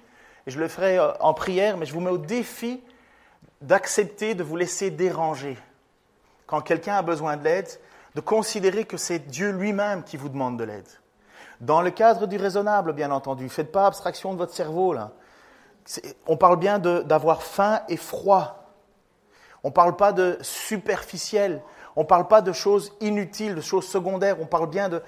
[0.46, 2.82] et je le ferai euh, en prière, mais je vous mets au défi
[3.60, 5.58] d'accepter de vous laisser déranger.
[6.46, 7.68] Quand quelqu'un a besoin de l'aide,
[8.14, 10.88] de considérer que c'est Dieu lui-même qui vous demande de l'aide.
[11.60, 13.48] Dans le cadre du raisonnable, bien entendu.
[13.48, 15.12] Faites pas abstraction de votre cerveau, là.
[16.26, 18.72] On parle bien d'avoir faim et froid.
[19.62, 21.62] On ne parle pas de superficiel.
[21.96, 24.40] On ne parle pas de choses inutiles, de choses secondaires.
[24.40, 25.02] On parle bien de,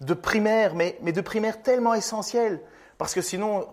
[0.00, 2.60] de, primaire, mais, mais de primaire tellement essentiel.
[3.02, 3.66] Parce que sinon,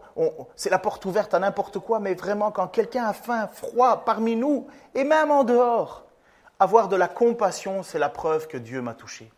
[0.55, 4.35] c'est la porte ouverte à n'importe quoi, mais vraiment, quand quelqu'un a faim, froid parmi
[4.35, 4.65] nous,
[4.95, 6.03] et même en dehors,
[6.59, 9.31] avoir de la compassion, c'est la preuve que Dieu m'a touché.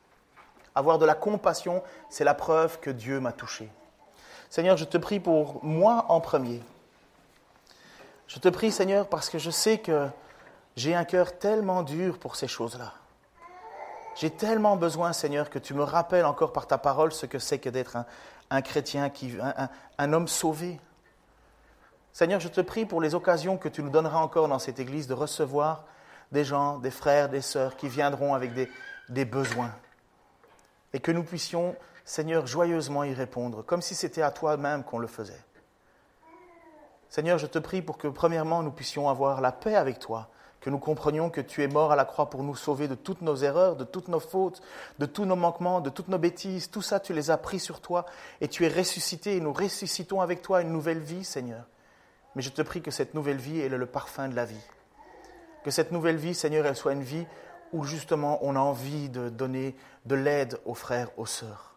[0.76, 3.70] Avoir de la compassion, c'est la preuve que Dieu m'a touché.
[4.50, 6.64] Seigneur, je te prie pour moi en premier.
[8.28, 10.08] Je te prie, Seigneur, parce que je sais que
[10.78, 12.94] j'ai un cœur tellement dur pour ces choses-là.
[14.16, 17.60] J'ai tellement besoin, Seigneur, que tu me rappelles encore par ta parole ce que c'est
[17.60, 18.06] que d'être un,
[18.52, 19.38] un chrétien, qui,
[19.98, 20.80] un, homme sauvé.
[22.12, 25.08] Seigneur, je te prie pour les occasions que tu nous donneras encore dans cette Église
[25.08, 25.86] de recevoir
[26.34, 28.70] des gens, des frères, des sœurs qui viendront avec des,
[29.08, 29.74] des besoins.
[30.94, 35.08] Et que nous puissions, Seigneur, joyeusement y répondre, comme si c'était à toi-même qu'on le
[35.08, 35.42] faisait.
[37.08, 40.30] Seigneur, je te prie pour que, premièrement, nous puissions avoir la paix avec toi,
[40.62, 43.24] que nous comprenions que tu es mort à la croix pour nous sauver de toutes
[43.24, 44.62] nos erreurs, de toutes nos fautes,
[45.00, 46.70] de tous nos manquements, de toutes nos bêtises.
[46.70, 48.06] Tout ça, tu les as pris sur toi
[48.42, 51.66] et tu es ressuscité et nous ressuscitons avec toi une nouvelle vie, Seigneur.
[52.36, 54.64] Mais je te prie que cette nouvelle vie, elle est le parfum de la vie.
[55.64, 57.26] Que cette nouvelle vie, Seigneur, elle soit une vie
[57.74, 61.74] où justement on a envie de donner de l'aide aux frères, aux sœurs.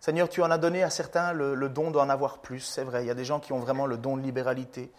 [0.00, 3.04] Seigneur, tu en as donné à certains le, le don d'en avoir plus, c'est vrai.
[3.04, 4.90] Il y a des gens qui ont vraiment le don de libéralité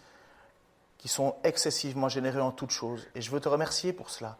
[0.98, 3.06] qui sont excessivement généreux en toutes choses.
[3.14, 4.36] Et je veux te remercier pour cela.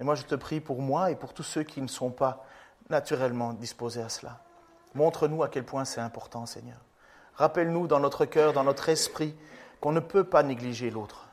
[0.00, 2.44] Et moi, je te prie pour moi et pour tous ceux qui ne sont pas
[2.88, 4.40] naturellement disposés à cela.
[4.94, 6.78] Montre-nous à quel point c'est important, Seigneur.
[7.34, 9.34] Rappelle-nous dans notre cœur, dans notre esprit,
[9.80, 11.26] qu'on ne peut pas négliger l'autre.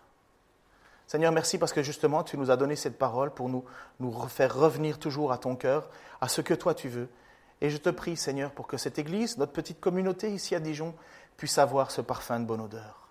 [1.07, 3.63] Seigneur, merci parce que justement, tu nous as donné cette parole pour nous,
[3.99, 7.09] nous faire revenir toujours à ton cœur, à ce que toi tu veux.
[7.61, 10.95] Et je te prie, Seigneur, pour que cette Église, notre petite communauté ici à Dijon,
[11.37, 13.04] puisse avoir ce parfum de bonne odeur.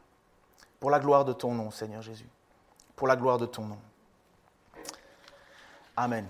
[0.85, 2.29] Pour la gloire de ton nom, Seigneur Jésus.
[2.95, 3.79] Pour la gloire de ton nom.
[5.97, 6.27] Amen.